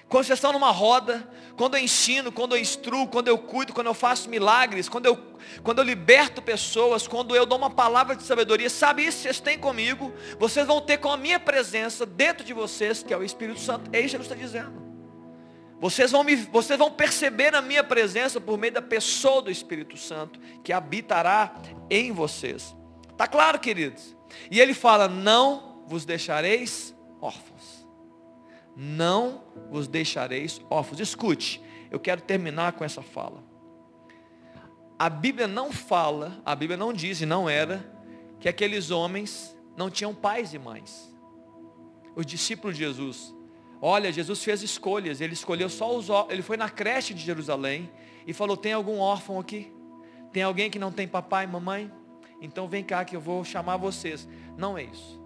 Quando 0.09 0.25
vocês 0.25 0.39
estão 0.39 0.53
numa 0.53 0.71
roda, 0.71 1.29
quando 1.57 1.77
eu 1.77 1.83
ensino, 1.83 2.31
quando 2.31 2.55
eu 2.55 2.61
instruo, 2.61 3.09
quando 3.09 3.27
eu 3.27 3.37
cuido, 3.37 3.73
quando 3.73 3.89
eu 3.89 3.95
faço 3.95 4.29
milagres, 4.29 4.89
quando 4.89 5.07
eu, 5.07 5.19
quando 5.65 5.79
eu 5.79 5.85
liberto 5.85 6.41
pessoas, 6.41 7.09
quando 7.09 7.35
eu 7.35 7.45
dou 7.45 7.59
uma 7.59 7.71
palavra 7.71 8.15
de 8.15 8.23
sabedoria, 8.23 8.71
sabe 8.71 9.05
isso 9.05 9.19
que 9.19 9.23
vocês 9.25 9.41
têm 9.41 9.59
comigo? 9.59 10.13
Vocês 10.39 10.65
vão 10.65 10.81
ter 10.81 10.99
com 10.99 11.11
a 11.11 11.17
minha 11.17 11.41
presença 11.41 12.07
dentro 12.07 12.45
de 12.45 12.53
vocês, 12.53 13.03
que 13.03 13.13
é 13.13 13.17
o 13.17 13.25
Espírito 13.25 13.59
Santo. 13.59 13.91
É 13.93 13.99
isso 13.99 14.17
que 14.17 14.23
Jesus 14.23 14.31
está 14.31 14.37
dizendo. 14.37 14.87
Vocês 15.81 16.13
vão, 16.13 16.23
me, 16.23 16.37
vocês 16.37 16.79
vão 16.79 16.91
perceber 16.91 17.55
a 17.55 17.61
minha 17.61 17.83
presença 17.83 18.41
por 18.41 18.57
meio 18.57 18.73
da 18.73 18.83
pessoa 18.83 19.43
do 19.43 19.51
Espírito 19.51 19.97
Santo, 19.97 20.39
que 20.63 20.73
habitará 20.73 21.53
em 21.91 22.13
vocês. 22.13 22.75
Está 23.11 23.27
claro, 23.27 23.59
queridos? 23.59 24.17
E 24.51 24.61
ele 24.61 24.73
fala, 24.73 25.09
não 25.09 25.83
vos 25.87 26.05
deixareis 26.05 26.95
órfãos 27.21 27.76
não 28.77 29.43
vos 29.71 29.89
deixareis 29.89 30.61
órfãos. 30.69 31.01
Escute, 31.01 31.63
eu 31.91 31.99
quero 31.99 32.21
terminar 32.21 32.73
com 32.73 32.85
essa 32.85 33.01
fala. 33.01 33.43
A 34.99 35.09
Bíblia 35.09 35.49
não 35.49 35.73
fala, 35.73 36.41
a 36.45 36.55
Bíblia 36.55 36.77
não 36.77 36.93
diz 36.93 37.21
e 37.21 37.27
não 37.27 37.49
era, 37.49 37.91
que 38.39 38.49
aqueles 38.49 38.91
homens 38.91 39.57
não 39.77 39.91
tinham 39.91 40.15
pais 40.15 40.53
e 40.53 40.59
mães. 40.59 41.15
Os 42.15 42.27
discípulos 42.27 42.77
de 42.77 42.85
Jesus. 42.85 43.35
Olha, 43.81 44.13
Jesus 44.13 44.43
fez 44.43 44.63
escolhas, 44.63 45.21
ele 45.21 45.35
escolheu 45.35 45.69
só 45.69 45.95
os 45.95 46.09
ele 46.31 46.43
foi 46.43 46.57
na 46.57 46.69
creche 46.69 47.13
de 47.13 47.21
Jerusalém 47.21 47.91
e 48.27 48.33
falou: 48.33 48.57
"Tem 48.57 48.73
algum 48.73 48.99
órfão 48.99 49.39
aqui? 49.39 49.73
Tem 50.33 50.43
alguém 50.43 50.71
que 50.71 50.79
não 50.79 50.91
tem 50.91 51.07
papai 51.07 51.45
e 51.45 51.49
mamãe? 51.49 51.93
Então 52.41 52.69
vem 52.69 52.83
cá 52.83 53.05
que 53.05 53.17
eu 53.17 53.21
vou 53.21 53.45
chamar 53.45 53.77
vocês". 53.77 54.27
Não 54.57 54.79
é 54.79 54.85
isso. 54.85 55.26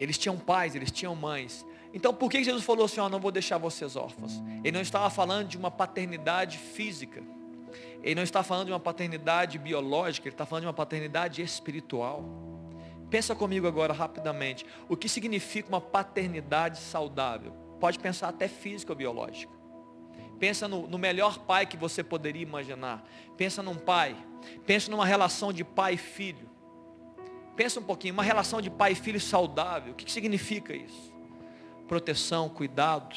Eles 0.00 0.18
tinham 0.18 0.36
pais, 0.38 0.74
eles 0.74 0.90
tinham 0.90 1.14
mães. 1.14 1.66
Então 1.92 2.12
por 2.12 2.30
que 2.30 2.42
Jesus 2.44 2.64
falou 2.64 2.84
assim, 2.84 3.00
ó, 3.00 3.08
não 3.08 3.18
vou 3.18 3.30
deixar 3.30 3.58
vocês 3.58 3.96
órfãos? 3.96 4.42
Ele 4.62 4.72
não 4.72 4.80
estava 4.80 5.08
falando 5.10 5.48
de 5.48 5.56
uma 5.56 5.70
paternidade 5.70 6.58
física. 6.58 7.22
Ele 8.02 8.14
não 8.14 8.22
está 8.22 8.42
falando 8.42 8.66
de 8.66 8.72
uma 8.72 8.80
paternidade 8.80 9.58
biológica, 9.58 10.28
ele 10.28 10.34
está 10.34 10.46
falando 10.46 10.62
de 10.62 10.66
uma 10.68 10.74
paternidade 10.74 11.42
espiritual. 11.42 12.24
Pensa 13.10 13.34
comigo 13.34 13.66
agora 13.66 13.92
rapidamente. 13.92 14.66
O 14.88 14.96
que 14.96 15.08
significa 15.08 15.68
uma 15.68 15.80
paternidade 15.80 16.78
saudável? 16.78 17.52
Pode 17.80 17.98
pensar 17.98 18.28
até 18.28 18.48
física 18.48 18.92
ou 18.92 18.96
biológica. 18.96 19.52
Pensa 20.38 20.68
no, 20.68 20.86
no, 20.86 20.98
melhor 20.98 21.38
pai 21.40 21.66
que 21.66 21.76
você 21.76 22.04
poderia 22.04 22.42
imaginar. 22.42 23.04
Pensa 23.36 23.62
num 23.62 23.74
pai. 23.74 24.16
Pensa 24.66 24.90
numa 24.90 25.04
relação 25.04 25.52
de 25.52 25.64
pai 25.64 25.94
e 25.94 25.98
filho. 25.98 26.47
Pensa 27.58 27.80
um 27.80 27.82
pouquinho, 27.82 28.14
uma 28.14 28.22
relação 28.22 28.62
de 28.62 28.70
pai 28.70 28.92
e 28.92 28.94
filho 28.94 29.20
saudável, 29.20 29.92
o 29.92 29.96
que, 29.96 30.04
que 30.04 30.12
significa 30.12 30.72
isso? 30.72 31.12
Proteção, 31.88 32.48
cuidado, 32.48 33.16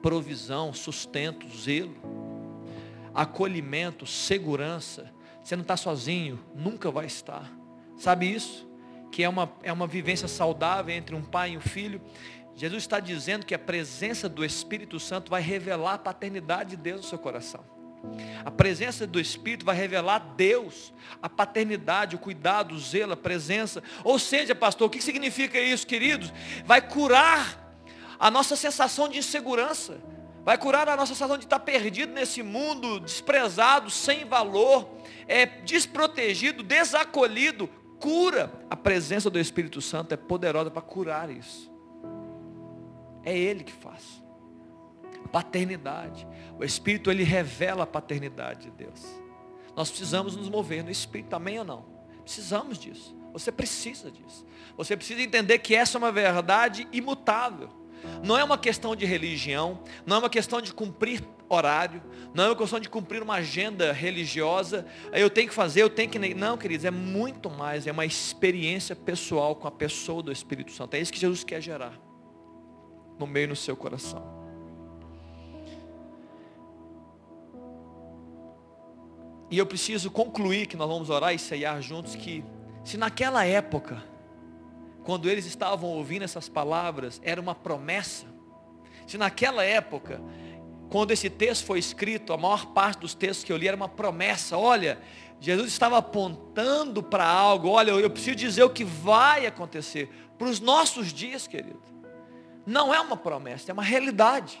provisão, 0.00 0.72
sustento, 0.72 1.46
zelo, 1.54 1.94
acolhimento, 3.12 4.06
segurança. 4.06 5.12
Você 5.42 5.54
não 5.56 5.60
está 5.60 5.76
sozinho, 5.76 6.42
nunca 6.54 6.90
vai 6.90 7.04
estar. 7.04 7.52
Sabe 7.98 8.34
isso? 8.34 8.66
Que 9.12 9.22
é 9.22 9.28
uma, 9.28 9.52
é 9.62 9.70
uma 9.70 9.86
vivência 9.86 10.26
saudável 10.26 10.94
entre 10.94 11.14
um 11.14 11.22
pai 11.22 11.50
e 11.50 11.58
um 11.58 11.60
filho. 11.60 12.00
Jesus 12.54 12.84
está 12.84 12.98
dizendo 12.98 13.44
que 13.44 13.54
a 13.54 13.58
presença 13.58 14.26
do 14.26 14.42
Espírito 14.42 14.98
Santo 14.98 15.28
vai 15.30 15.42
revelar 15.42 15.94
a 15.94 15.98
paternidade 15.98 16.70
de 16.70 16.76
Deus 16.76 17.02
no 17.02 17.06
seu 17.08 17.18
coração. 17.18 17.62
A 18.44 18.50
presença 18.50 19.06
do 19.06 19.20
Espírito 19.20 19.64
vai 19.64 19.76
revelar 19.76 20.18
Deus, 20.36 20.92
a 21.22 21.28
paternidade, 21.28 22.16
o 22.16 22.18
cuidado, 22.18 22.74
o 22.74 22.78
zelo, 22.78 23.12
a 23.12 23.16
presença. 23.16 23.82
Ou 24.02 24.18
seja, 24.18 24.54
pastor, 24.54 24.88
o 24.88 24.90
que 24.90 25.02
significa 25.02 25.58
isso, 25.58 25.86
queridos? 25.86 26.32
Vai 26.64 26.82
curar 26.82 27.76
a 28.18 28.30
nossa 28.30 28.56
sensação 28.56 29.08
de 29.08 29.18
insegurança. 29.18 29.98
Vai 30.44 30.58
curar 30.58 30.88
a 30.88 30.96
nossa 30.96 31.14
sensação 31.14 31.38
de 31.38 31.44
estar 31.44 31.60
perdido 31.60 32.12
nesse 32.12 32.42
mundo, 32.42 33.00
desprezado, 33.00 33.90
sem 33.90 34.26
valor, 34.26 34.90
é, 35.26 35.46
desprotegido, 35.46 36.62
desacolhido. 36.62 37.68
Cura. 37.98 38.52
A 38.68 38.76
presença 38.76 39.30
do 39.30 39.38
Espírito 39.38 39.80
Santo 39.80 40.12
é 40.12 40.16
poderosa 40.16 40.70
para 40.70 40.82
curar 40.82 41.30
isso. 41.30 41.72
É 43.24 43.36
Ele 43.36 43.64
que 43.64 43.72
faz 43.72 44.23
paternidade. 45.30 46.26
O 46.58 46.64
Espírito 46.64 47.10
ele 47.10 47.22
revela 47.22 47.84
a 47.84 47.86
paternidade 47.86 48.64
de 48.64 48.70
Deus. 48.70 49.04
Nós 49.76 49.90
precisamos 49.90 50.36
nos 50.36 50.48
mover 50.48 50.84
no 50.84 50.90
Espírito 50.90 51.28
também 51.28 51.58
ou 51.58 51.64
não? 51.64 51.84
Precisamos 52.22 52.78
disso. 52.78 53.16
Você 53.32 53.50
precisa 53.50 54.10
disso. 54.10 54.46
Você 54.76 54.96
precisa 54.96 55.20
entender 55.20 55.58
que 55.58 55.74
essa 55.74 55.96
é 55.96 55.98
uma 55.98 56.12
verdade 56.12 56.86
imutável. 56.92 57.68
Não 58.22 58.36
é 58.36 58.44
uma 58.44 58.58
questão 58.58 58.94
de 58.94 59.04
religião, 59.04 59.82
não 60.06 60.16
é 60.16 60.18
uma 60.20 60.30
questão 60.30 60.60
de 60.60 60.72
cumprir 60.72 61.22
horário, 61.48 62.02
não 62.34 62.44
é 62.44 62.48
uma 62.48 62.56
questão 62.56 62.78
de 62.78 62.88
cumprir 62.88 63.22
uma 63.22 63.34
agenda 63.34 63.92
religiosa. 63.92 64.86
Eu 65.12 65.30
tenho 65.30 65.48
que 65.48 65.54
fazer, 65.54 65.82
eu 65.82 65.90
tenho 65.90 66.10
que. 66.10 66.34
Não, 66.34 66.56
queridos, 66.56 66.84
é 66.84 66.90
muito 66.90 67.50
mais, 67.50 67.86
é 67.86 67.92
uma 67.92 68.04
experiência 68.04 68.94
pessoal 68.94 69.56
com 69.56 69.66
a 69.66 69.70
pessoa 69.70 70.22
do 70.22 70.30
Espírito 70.30 70.70
Santo. 70.72 70.94
É 70.94 71.00
isso 71.00 71.12
que 71.12 71.18
Jesus 71.18 71.44
quer 71.44 71.60
gerar 71.60 71.98
no 73.18 73.26
meio 73.26 73.48
do 73.48 73.56
seu 73.56 73.76
coração. 73.76 74.43
E 79.54 79.58
eu 79.58 79.64
preciso 79.64 80.10
concluir 80.10 80.66
que 80.66 80.76
nós 80.76 80.88
vamos 80.88 81.10
orar 81.10 81.32
e 81.32 81.38
ceiar 81.38 81.80
juntos 81.80 82.16
que 82.16 82.44
se 82.82 82.98
naquela 82.98 83.44
época, 83.44 84.02
quando 85.04 85.30
eles 85.30 85.46
estavam 85.46 85.90
ouvindo 85.90 86.24
essas 86.24 86.48
palavras, 86.48 87.20
era 87.22 87.40
uma 87.40 87.54
promessa, 87.54 88.26
se 89.06 89.16
naquela 89.16 89.62
época 89.62 90.20
quando 90.90 91.12
esse 91.12 91.30
texto 91.30 91.66
foi 91.66 91.78
escrito, 91.78 92.32
a 92.32 92.36
maior 92.36 92.66
parte 92.66 92.98
dos 92.98 93.14
textos 93.14 93.44
que 93.44 93.52
eu 93.52 93.56
li 93.56 93.68
era 93.68 93.76
uma 93.76 93.88
promessa. 93.88 94.58
Olha, 94.58 94.98
Jesus 95.38 95.68
estava 95.68 95.98
apontando 95.98 97.00
para 97.00 97.24
algo. 97.24 97.68
Olha, 97.68 97.92
eu 97.92 98.10
preciso 98.10 98.34
dizer 98.34 98.64
o 98.64 98.70
que 98.70 98.82
vai 98.82 99.46
acontecer. 99.46 100.10
Para 100.36 100.48
os 100.48 100.58
nossos 100.58 101.12
dias, 101.12 101.46
querido. 101.46 101.80
Não 102.66 102.92
é 102.92 103.00
uma 103.00 103.16
promessa, 103.16 103.70
é 103.70 103.72
uma 103.72 103.84
realidade. 103.84 104.60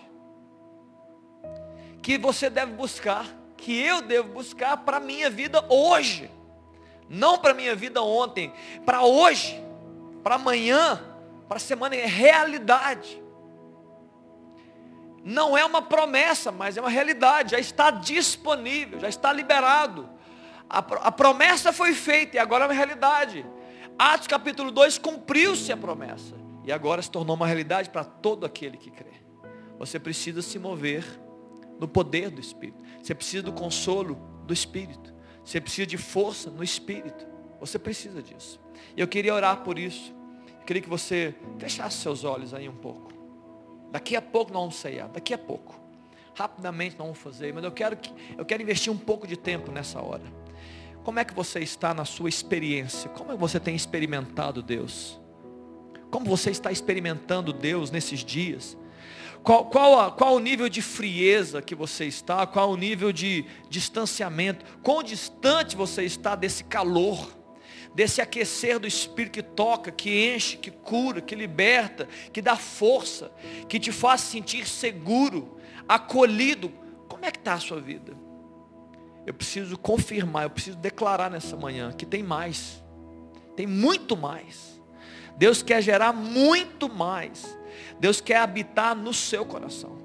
Que 2.00 2.16
você 2.16 2.48
deve 2.48 2.72
buscar. 2.74 3.43
Que 3.64 3.80
eu 3.80 4.02
devo 4.02 4.28
buscar 4.28 4.76
para 4.76 4.98
a 4.98 5.00
minha 5.00 5.30
vida 5.30 5.64
hoje. 5.70 6.30
Não 7.08 7.38
para 7.38 7.52
a 7.52 7.54
minha 7.54 7.74
vida 7.74 8.02
ontem. 8.02 8.52
Para 8.84 9.02
hoje. 9.02 9.58
Para 10.22 10.34
amanhã. 10.34 11.02
Para 11.48 11.56
a 11.56 11.60
semana. 11.60 11.96
É 11.96 12.04
realidade. 12.04 13.22
Não 15.24 15.56
é 15.56 15.64
uma 15.64 15.80
promessa, 15.80 16.52
mas 16.52 16.76
é 16.76 16.80
uma 16.82 16.90
realidade. 16.90 17.52
Já 17.52 17.58
está 17.58 17.90
disponível, 17.90 19.00
já 19.00 19.08
está 19.08 19.32
liberado. 19.32 20.10
A, 20.68 20.80
a 20.80 21.10
promessa 21.10 21.72
foi 21.72 21.94
feita 21.94 22.36
e 22.36 22.38
agora 22.38 22.64
é 22.64 22.68
uma 22.68 22.74
realidade. 22.74 23.46
Atos 23.98 24.26
capítulo 24.26 24.70
2 24.70 24.98
cumpriu-se 24.98 25.72
a 25.72 25.76
promessa. 25.78 26.34
E 26.64 26.70
agora 26.70 27.00
se 27.00 27.10
tornou 27.10 27.34
uma 27.34 27.46
realidade 27.46 27.88
para 27.88 28.04
todo 28.04 28.44
aquele 28.44 28.76
que 28.76 28.90
crê. 28.90 29.14
Você 29.78 29.98
precisa 29.98 30.42
se 30.42 30.58
mover 30.58 31.23
no 31.78 31.88
poder 31.88 32.30
do 32.30 32.40
Espírito. 32.40 32.78
Você 33.02 33.14
precisa 33.14 33.42
do 33.42 33.52
consolo 33.52 34.16
do 34.46 34.52
Espírito. 34.52 35.14
Você 35.44 35.60
precisa 35.60 35.86
de 35.86 35.96
força 35.96 36.50
no 36.50 36.62
Espírito. 36.62 37.26
Você 37.60 37.78
precisa 37.78 38.22
disso. 38.22 38.60
E 38.96 39.00
eu 39.00 39.08
queria 39.08 39.34
orar 39.34 39.62
por 39.62 39.78
isso. 39.78 40.14
Eu 40.60 40.64
queria 40.64 40.82
que 40.82 40.88
você 40.88 41.34
fechasse 41.58 41.98
seus 41.98 42.24
olhos 42.24 42.54
aí 42.54 42.68
um 42.68 42.76
pouco. 42.76 43.12
Daqui 43.90 44.16
a 44.16 44.22
pouco 44.22 44.52
nós 44.52 44.60
vamos 44.60 44.76
sair. 44.76 45.06
Daqui 45.08 45.34
a 45.34 45.38
pouco. 45.38 45.80
Rapidamente 46.34 46.96
nós 46.98 47.06
vamos 47.06 47.18
fazer. 47.18 47.52
Mas 47.52 47.64
eu 47.64 47.72
quero, 47.72 47.96
que, 47.96 48.12
eu 48.36 48.44
quero 48.44 48.62
investir 48.62 48.92
um 48.92 48.96
pouco 48.96 49.26
de 49.26 49.36
tempo 49.36 49.70
nessa 49.70 50.00
hora. 50.00 50.22
Como 51.04 51.18
é 51.18 51.24
que 51.24 51.34
você 51.34 51.60
está 51.60 51.92
na 51.92 52.06
sua 52.06 52.28
experiência? 52.28 53.10
Como 53.10 53.30
é 53.30 53.36
você 53.36 53.60
tem 53.60 53.76
experimentado 53.76 54.62
Deus? 54.62 55.20
Como 56.10 56.24
você 56.24 56.50
está 56.50 56.72
experimentando 56.72 57.52
Deus 57.52 57.90
nesses 57.90 58.20
dias? 58.20 58.76
Qual, 59.44 59.66
qual, 59.66 60.12
qual 60.12 60.34
o 60.34 60.40
nível 60.40 60.68
de 60.68 60.82
frieza 60.82 61.62
que 61.62 61.74
você 61.74 62.06
está? 62.06 62.46
Qual 62.46 62.70
o 62.70 62.76
nível 62.76 63.12
de 63.12 63.44
distanciamento? 63.68 64.64
Quão 64.82 65.02
distante 65.02 65.76
você 65.76 66.02
está 66.02 66.34
desse 66.34 66.64
calor? 66.64 67.36
Desse 67.94 68.20
aquecer 68.20 68.80
do 68.80 68.88
Espírito 68.88 69.34
que 69.34 69.42
toca, 69.42 69.92
que 69.92 70.34
enche, 70.34 70.56
que 70.56 70.70
cura, 70.70 71.20
que 71.20 71.36
liberta, 71.36 72.08
que 72.32 72.42
dá 72.42 72.56
força, 72.56 73.30
que 73.68 73.78
te 73.78 73.92
faz 73.92 74.22
sentir 74.22 74.66
seguro, 74.66 75.58
acolhido. 75.88 76.72
Como 77.06 77.24
é 77.24 77.30
que 77.30 77.38
está 77.38 77.54
a 77.54 77.60
sua 77.60 77.80
vida? 77.80 78.24
eu 79.26 79.32
preciso 79.32 79.78
confirmar, 79.78 80.44
eu 80.44 80.50
preciso 80.50 80.76
declarar 80.76 81.30
nessa 81.30 81.56
manhã 81.56 81.92
que 81.92 82.04
tem 82.04 82.22
mais. 82.22 82.82
Tem 83.56 83.66
muito 83.66 84.16
mais. 84.16 84.80
Deus 85.36 85.62
quer 85.62 85.82
gerar 85.82 86.12
muito 86.12 86.92
mais. 86.92 87.58
Deus 87.98 88.20
quer 88.20 88.36
habitar 88.36 88.94
no 88.94 89.12
seu 89.12 89.44
coração. 89.44 90.03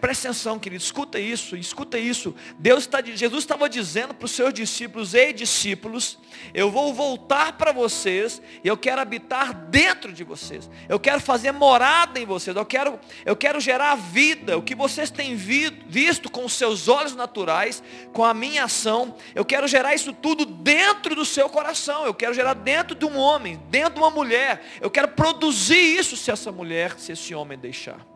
Presta 0.00 0.28
atenção, 0.28 0.60
querido, 0.60 0.80
escuta 0.80 1.18
isso, 1.18 1.56
escuta 1.56 1.98
isso. 1.98 2.32
Deus 2.56 2.84
está, 2.84 3.02
Jesus 3.02 3.42
estava 3.42 3.68
dizendo 3.68 4.14
para 4.14 4.26
os 4.26 4.30
seus 4.30 4.54
discípulos, 4.54 5.12
ei 5.12 5.32
discípulos, 5.32 6.18
eu 6.54 6.70
vou 6.70 6.94
voltar 6.94 7.54
para 7.54 7.72
vocês, 7.72 8.40
e 8.62 8.68
eu 8.68 8.76
quero 8.76 9.00
habitar 9.00 9.52
dentro 9.52 10.12
de 10.12 10.22
vocês. 10.22 10.70
Eu 10.88 11.00
quero 11.00 11.20
fazer 11.20 11.50
morada 11.50 12.20
em 12.20 12.24
vocês. 12.24 12.56
Eu 12.56 12.64
quero, 12.64 13.00
eu 13.24 13.34
quero 13.34 13.58
gerar 13.58 13.96
vida. 13.96 14.56
O 14.56 14.62
que 14.62 14.76
vocês 14.76 15.10
têm 15.10 15.34
visto 15.34 16.30
com 16.30 16.44
os 16.44 16.52
seus 16.52 16.86
olhos 16.86 17.16
naturais, 17.16 17.82
com 18.12 18.24
a 18.24 18.32
minha 18.32 18.64
ação, 18.64 19.16
eu 19.34 19.44
quero 19.44 19.66
gerar 19.66 19.96
isso 19.96 20.12
tudo 20.12 20.44
dentro 20.44 21.16
do 21.16 21.24
seu 21.24 21.48
coração. 21.48 22.06
Eu 22.06 22.14
quero 22.14 22.34
gerar 22.34 22.54
dentro 22.54 22.94
de 22.94 23.04
um 23.04 23.16
homem, 23.16 23.60
dentro 23.68 23.94
de 23.94 23.98
uma 23.98 24.10
mulher. 24.10 24.64
Eu 24.80 24.90
quero 24.90 25.08
produzir 25.08 25.98
isso 25.98 26.16
se 26.16 26.30
essa 26.30 26.52
mulher, 26.52 27.00
se 27.00 27.10
esse 27.10 27.34
homem 27.34 27.58
deixar. 27.58 28.11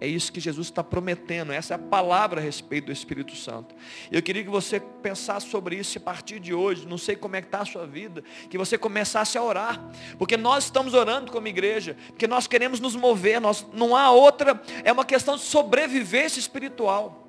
É 0.00 0.06
isso 0.06 0.32
que 0.32 0.40
Jesus 0.40 0.68
está 0.68 0.82
prometendo. 0.82 1.52
Essa 1.52 1.74
é 1.74 1.76
a 1.76 1.78
palavra 1.78 2.40
a 2.40 2.42
respeito 2.42 2.86
do 2.86 2.92
Espírito 2.92 3.36
Santo. 3.36 3.74
Eu 4.10 4.22
queria 4.22 4.42
que 4.42 4.48
você 4.48 4.80
pensasse 4.80 5.48
sobre 5.48 5.76
isso 5.76 5.98
a 5.98 6.00
partir 6.00 6.40
de 6.40 6.54
hoje. 6.54 6.86
Não 6.86 6.96
sei 6.96 7.14
como 7.14 7.36
é 7.36 7.42
que 7.42 7.48
está 7.48 7.60
a 7.60 7.66
sua 7.66 7.86
vida. 7.86 8.24
Que 8.48 8.56
você 8.56 8.78
começasse 8.78 9.36
a 9.36 9.42
orar. 9.42 9.90
Porque 10.18 10.38
nós 10.38 10.64
estamos 10.64 10.94
orando 10.94 11.30
como 11.30 11.46
igreja. 11.48 11.96
Porque 12.08 12.26
nós 12.26 12.46
queremos 12.46 12.80
nos 12.80 12.96
mover. 12.96 13.42
Nós, 13.42 13.66
não 13.74 13.94
há 13.94 14.10
outra. 14.10 14.60
É 14.82 14.90
uma 14.90 15.04
questão 15.04 15.36
de 15.36 15.42
sobrevivência 15.42 16.40
espiritual. 16.40 17.28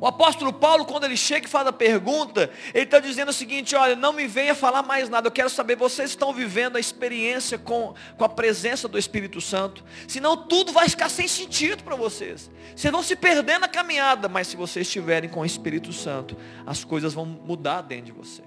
O 0.00 0.06
apóstolo 0.06 0.52
Paulo, 0.52 0.84
quando 0.84 1.04
ele 1.04 1.16
chega 1.16 1.46
e 1.46 1.50
faz 1.50 1.66
a 1.66 1.72
pergunta, 1.72 2.50
ele 2.72 2.84
está 2.84 3.00
dizendo 3.00 3.30
o 3.30 3.32
seguinte, 3.32 3.74
olha, 3.74 3.96
não 3.96 4.12
me 4.12 4.26
venha 4.26 4.54
falar 4.54 4.82
mais 4.82 5.08
nada, 5.08 5.26
eu 5.26 5.32
quero 5.32 5.50
saber, 5.50 5.76
vocês 5.76 6.10
estão 6.10 6.32
vivendo 6.32 6.76
a 6.76 6.80
experiência 6.80 7.58
com, 7.58 7.94
com 8.16 8.24
a 8.24 8.28
presença 8.28 8.86
do 8.86 8.98
Espírito 8.98 9.40
Santo, 9.40 9.84
senão 10.06 10.36
tudo 10.36 10.72
vai 10.72 10.88
ficar 10.88 11.08
sem 11.08 11.26
sentido 11.26 11.82
para 11.82 11.96
vocês. 11.96 12.50
Vocês 12.76 12.92
vão 12.92 13.02
se 13.02 13.16
perder 13.16 13.58
na 13.58 13.68
caminhada, 13.68 14.28
mas 14.28 14.46
se 14.46 14.56
vocês 14.56 14.86
estiverem 14.86 15.28
com 15.28 15.40
o 15.40 15.44
Espírito 15.44 15.92
Santo, 15.92 16.36
as 16.66 16.84
coisas 16.84 17.12
vão 17.12 17.26
mudar 17.26 17.82
dentro 17.82 18.06
de 18.06 18.12
você. 18.12 18.42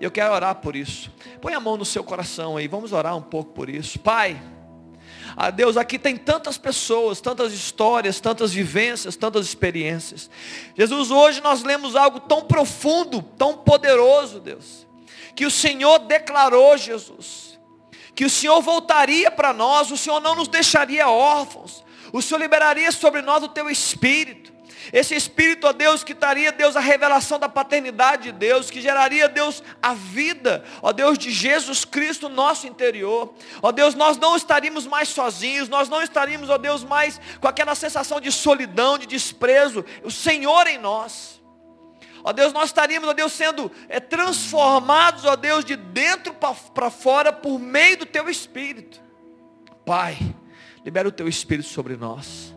Eu 0.00 0.10
quero 0.10 0.32
orar 0.32 0.56
por 0.56 0.74
isso. 0.74 1.10
Põe 1.40 1.54
a 1.54 1.60
mão 1.60 1.76
no 1.76 1.84
seu 1.84 2.02
coração 2.02 2.56
aí, 2.56 2.68
vamos 2.68 2.92
orar 2.92 3.16
um 3.16 3.22
pouco 3.22 3.52
por 3.52 3.68
isso. 3.68 3.98
Pai, 3.98 4.40
ah, 5.36 5.50
Deus, 5.50 5.76
aqui 5.76 5.98
tem 5.98 6.16
tantas 6.16 6.56
pessoas, 6.56 7.20
tantas 7.20 7.52
histórias, 7.52 8.18
tantas 8.20 8.54
vivências, 8.54 9.16
tantas 9.16 9.44
experiências. 9.44 10.30
Jesus, 10.74 11.10
hoje 11.10 11.42
nós 11.42 11.62
lemos 11.62 11.94
algo 11.94 12.20
tão 12.20 12.42
profundo, 12.42 13.20
tão 13.20 13.58
poderoso, 13.58 14.40
Deus, 14.40 14.86
que 15.34 15.44
o 15.44 15.50
Senhor 15.50 15.98
declarou, 15.98 16.78
Jesus, 16.78 17.58
que 18.14 18.24
o 18.24 18.30
Senhor 18.30 18.62
voltaria 18.62 19.30
para 19.30 19.52
nós, 19.52 19.90
o 19.90 19.96
Senhor 19.98 20.20
não 20.20 20.34
nos 20.34 20.48
deixaria 20.48 21.06
órfãos, 21.06 21.84
o 22.14 22.22
Senhor 22.22 22.40
liberaria 22.40 22.90
sobre 22.90 23.20
nós 23.20 23.42
o 23.44 23.48
teu 23.48 23.68
espírito. 23.68 24.55
Esse 24.92 25.14
Espírito, 25.14 25.66
ó 25.66 25.72
Deus, 25.72 26.04
que 26.04 26.14
daria, 26.14 26.52
Deus, 26.52 26.76
a 26.76 26.80
revelação 26.80 27.38
da 27.38 27.48
paternidade 27.48 28.24
de 28.24 28.32
Deus, 28.32 28.70
que 28.70 28.80
geraria, 28.80 29.28
Deus, 29.28 29.62
a 29.82 29.94
vida, 29.94 30.64
ó 30.82 30.92
Deus, 30.92 31.18
de 31.18 31.30
Jesus 31.30 31.84
Cristo 31.84 32.28
no 32.28 32.34
nosso 32.34 32.66
interior. 32.66 33.34
Ó 33.62 33.72
Deus, 33.72 33.94
nós 33.94 34.16
não 34.16 34.36
estaríamos 34.36 34.86
mais 34.86 35.08
sozinhos, 35.08 35.68
nós 35.68 35.88
não 35.88 36.02
estaríamos, 36.02 36.48
ó 36.50 36.58
Deus, 36.58 36.84
mais 36.84 37.20
com 37.40 37.48
aquela 37.48 37.74
sensação 37.74 38.20
de 38.20 38.30
solidão, 38.30 38.98
de 38.98 39.06
desprezo, 39.06 39.84
o 40.04 40.10
Senhor 40.10 40.66
em 40.66 40.78
nós. 40.78 41.40
Ó 42.22 42.32
Deus, 42.32 42.52
nós 42.52 42.64
estaríamos, 42.64 43.08
ó 43.08 43.12
Deus, 43.12 43.32
sendo 43.32 43.70
é, 43.88 44.00
transformados, 44.00 45.24
ó 45.24 45.36
Deus, 45.36 45.64
de 45.64 45.76
dentro 45.76 46.34
para 46.74 46.90
fora 46.90 47.32
por 47.32 47.58
meio 47.58 47.98
do 47.98 48.06
Teu 48.06 48.28
Espírito. 48.28 49.00
Pai, 49.84 50.18
libera 50.84 51.06
o 51.06 51.12
Teu 51.12 51.28
Espírito 51.28 51.68
sobre 51.68 51.96
nós. 51.96 52.52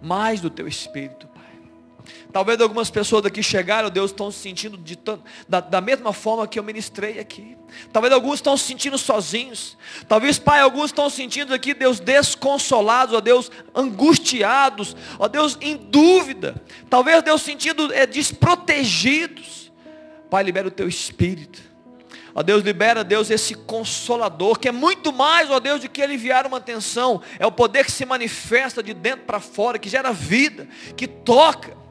Mais 0.00 0.40
do 0.40 0.48
Teu 0.48 0.68
Espírito. 0.68 1.28
Talvez 2.36 2.60
algumas 2.60 2.90
pessoas 2.90 3.22
daqui 3.22 3.42
chegaram, 3.42 3.88
Deus, 3.88 4.10
estão 4.10 4.30
se 4.30 4.40
sentindo 4.40 4.76
de, 4.76 4.98
da, 5.48 5.58
da 5.58 5.80
mesma 5.80 6.12
forma 6.12 6.46
que 6.46 6.58
eu 6.58 6.62
ministrei 6.62 7.18
aqui. 7.18 7.56
Talvez 7.90 8.12
alguns 8.12 8.34
estão 8.34 8.58
se 8.58 8.64
sentindo 8.64 8.98
sozinhos. 8.98 9.74
Talvez, 10.06 10.38
Pai, 10.38 10.60
alguns 10.60 10.90
estão 10.90 11.08
se 11.08 11.16
sentindo 11.16 11.54
aqui, 11.54 11.72
Deus, 11.72 11.98
desconsolados, 11.98 13.14
ó 13.14 13.22
Deus, 13.22 13.50
angustiados, 13.74 14.94
ó 15.18 15.28
Deus, 15.28 15.56
em 15.62 15.78
dúvida. 15.78 16.62
Talvez, 16.90 17.22
Deus, 17.22 17.40
sentindo 17.40 17.90
é, 17.94 18.04
desprotegidos. 18.04 19.72
Pai, 20.28 20.44
libera 20.44 20.68
o 20.68 20.70
teu 20.70 20.86
espírito. 20.86 21.62
Ó 22.34 22.42
Deus, 22.42 22.62
libera, 22.62 23.02
Deus, 23.02 23.30
esse 23.30 23.54
consolador, 23.54 24.58
que 24.58 24.68
é 24.68 24.72
muito 24.72 25.10
mais, 25.10 25.50
ó 25.50 25.58
Deus, 25.58 25.80
do 25.80 25.88
que 25.88 26.02
aliviar 26.02 26.46
uma 26.46 26.60
tensão. 26.60 27.22
É 27.38 27.46
o 27.46 27.50
poder 27.50 27.86
que 27.86 27.92
se 27.92 28.04
manifesta 28.04 28.82
de 28.82 28.92
dentro 28.92 29.24
para 29.24 29.40
fora, 29.40 29.78
que 29.78 29.88
gera 29.88 30.12
vida, 30.12 30.68
que 30.98 31.06
toca 31.06 31.85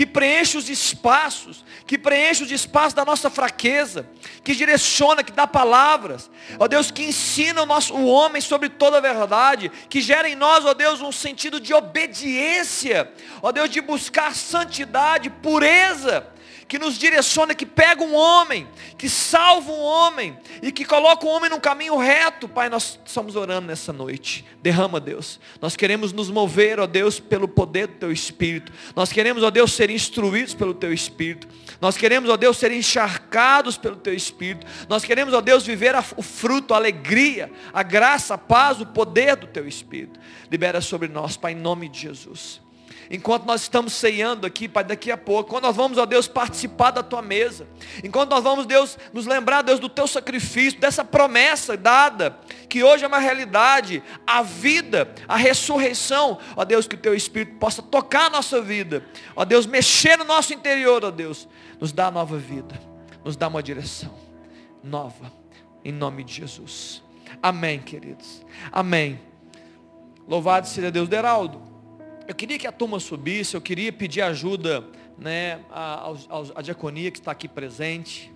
que 0.00 0.06
preenche 0.06 0.56
os 0.56 0.70
espaços, 0.70 1.62
que 1.86 1.98
preenche 1.98 2.42
os 2.42 2.50
espaços 2.50 2.94
da 2.94 3.04
nossa 3.04 3.28
fraqueza, 3.28 4.08
que 4.42 4.54
direciona, 4.54 5.22
que 5.22 5.30
dá 5.30 5.46
palavras, 5.46 6.30
ó 6.58 6.66
Deus, 6.66 6.90
que 6.90 7.02
ensina 7.02 7.60
o, 7.60 7.66
nosso, 7.66 7.92
o 7.92 8.06
homem 8.06 8.40
sobre 8.40 8.70
toda 8.70 8.96
a 8.96 9.00
verdade, 9.02 9.70
que 9.90 10.00
gera 10.00 10.26
em 10.26 10.34
nós, 10.34 10.64
ó 10.64 10.72
Deus, 10.72 11.02
um 11.02 11.12
sentido 11.12 11.60
de 11.60 11.74
obediência, 11.74 13.12
ó 13.42 13.52
Deus, 13.52 13.68
de 13.68 13.82
buscar 13.82 14.34
santidade, 14.34 15.28
pureza, 15.28 16.26
que 16.70 16.78
nos 16.78 16.96
direciona, 16.96 17.52
que 17.52 17.66
pega 17.66 18.00
um 18.00 18.14
homem, 18.14 18.68
que 18.96 19.08
salva 19.08 19.72
um 19.72 19.80
homem 19.80 20.38
e 20.62 20.70
que 20.70 20.84
coloca 20.84 21.26
o 21.26 21.28
um 21.28 21.32
homem 21.32 21.50
no 21.50 21.60
caminho 21.60 21.96
reto. 21.96 22.48
Pai, 22.48 22.68
nós 22.68 22.96
estamos 23.04 23.34
orando 23.34 23.66
nessa 23.66 23.92
noite. 23.92 24.44
Derrama, 24.62 25.00
Deus. 25.00 25.40
Nós 25.60 25.74
queremos 25.74 26.12
nos 26.12 26.30
mover, 26.30 26.78
ó 26.78 26.86
Deus, 26.86 27.18
pelo 27.18 27.48
poder 27.48 27.88
do 27.88 27.94
Teu 27.94 28.12
Espírito. 28.12 28.72
Nós 28.94 29.10
queremos, 29.10 29.42
ó 29.42 29.50
Deus, 29.50 29.72
ser 29.72 29.90
instruídos 29.90 30.54
pelo 30.54 30.72
Teu 30.72 30.92
Espírito. 30.92 31.48
Nós 31.80 31.96
queremos, 31.96 32.30
ó 32.30 32.36
Deus, 32.36 32.56
ser 32.56 32.70
encharcados 32.70 33.76
pelo 33.76 33.96
Teu 33.96 34.14
Espírito. 34.14 34.64
Nós 34.88 35.04
queremos, 35.04 35.34
ó 35.34 35.40
Deus, 35.40 35.66
viver 35.66 35.96
o 36.16 36.22
fruto, 36.22 36.72
a 36.72 36.76
alegria, 36.76 37.50
a 37.72 37.82
graça, 37.82 38.34
a 38.34 38.38
paz, 38.38 38.80
o 38.80 38.86
poder 38.86 39.34
do 39.34 39.48
Teu 39.48 39.66
Espírito. 39.66 40.20
Libera 40.48 40.80
sobre 40.80 41.08
nós, 41.08 41.36
Pai, 41.36 41.50
em 41.50 41.56
nome 41.56 41.88
de 41.88 41.98
Jesus. 41.98 42.60
Enquanto 43.10 43.44
nós 43.44 43.62
estamos 43.62 43.92
ceando 43.92 44.46
aqui, 44.46 44.68
Pai, 44.68 44.84
daqui 44.84 45.10
a 45.10 45.16
pouco, 45.16 45.50
quando 45.50 45.64
nós 45.64 45.74
vamos, 45.74 45.98
ó 45.98 46.06
Deus, 46.06 46.28
participar 46.28 46.92
da 46.92 47.02
tua 47.02 47.20
mesa, 47.20 47.66
enquanto 48.04 48.30
nós 48.30 48.44
vamos, 48.44 48.66
Deus, 48.66 48.96
nos 49.12 49.26
lembrar, 49.26 49.62
Deus, 49.62 49.80
do 49.80 49.88
teu 49.88 50.06
sacrifício, 50.06 50.78
dessa 50.78 51.04
promessa 51.04 51.76
dada, 51.76 52.38
que 52.68 52.84
hoje 52.84 53.04
é 53.04 53.08
uma 53.08 53.18
realidade, 53.18 54.00
a 54.24 54.42
vida, 54.42 55.12
a 55.26 55.36
ressurreição, 55.36 56.38
ó 56.54 56.64
Deus, 56.64 56.86
que 56.86 56.94
o 56.94 56.98
teu 56.98 57.14
Espírito 57.14 57.56
possa 57.56 57.82
tocar 57.82 58.26
a 58.26 58.30
nossa 58.30 58.62
vida, 58.62 59.04
ó 59.34 59.44
Deus, 59.44 59.66
mexer 59.66 60.16
no 60.16 60.24
nosso 60.24 60.54
interior, 60.54 61.04
ó 61.04 61.10
Deus, 61.10 61.48
nos 61.80 61.92
dá 61.92 62.10
nova 62.10 62.38
vida, 62.38 62.80
nos 63.24 63.36
dá 63.36 63.48
uma 63.48 63.62
direção 63.62 64.14
nova, 64.84 65.32
em 65.84 65.90
nome 65.92 66.22
de 66.22 66.34
Jesus. 66.34 67.02
Amém, 67.42 67.80
queridos. 67.80 68.44
Amém. 68.70 69.20
Louvado 70.28 70.68
seja 70.68 70.90
Deus. 70.90 71.08
Deraldo, 71.08 71.69
eu 72.30 72.34
queria 72.36 72.56
que 72.56 72.66
a 72.68 72.70
turma 72.70 73.00
subisse, 73.00 73.56
eu 73.56 73.60
queria 73.60 73.92
pedir 73.92 74.22
ajuda 74.22 74.84
né, 75.18 75.58
a 75.68 76.62
diaconia 76.62 77.10
que 77.10 77.18
está 77.18 77.32
aqui 77.32 77.48
presente. 77.48 78.32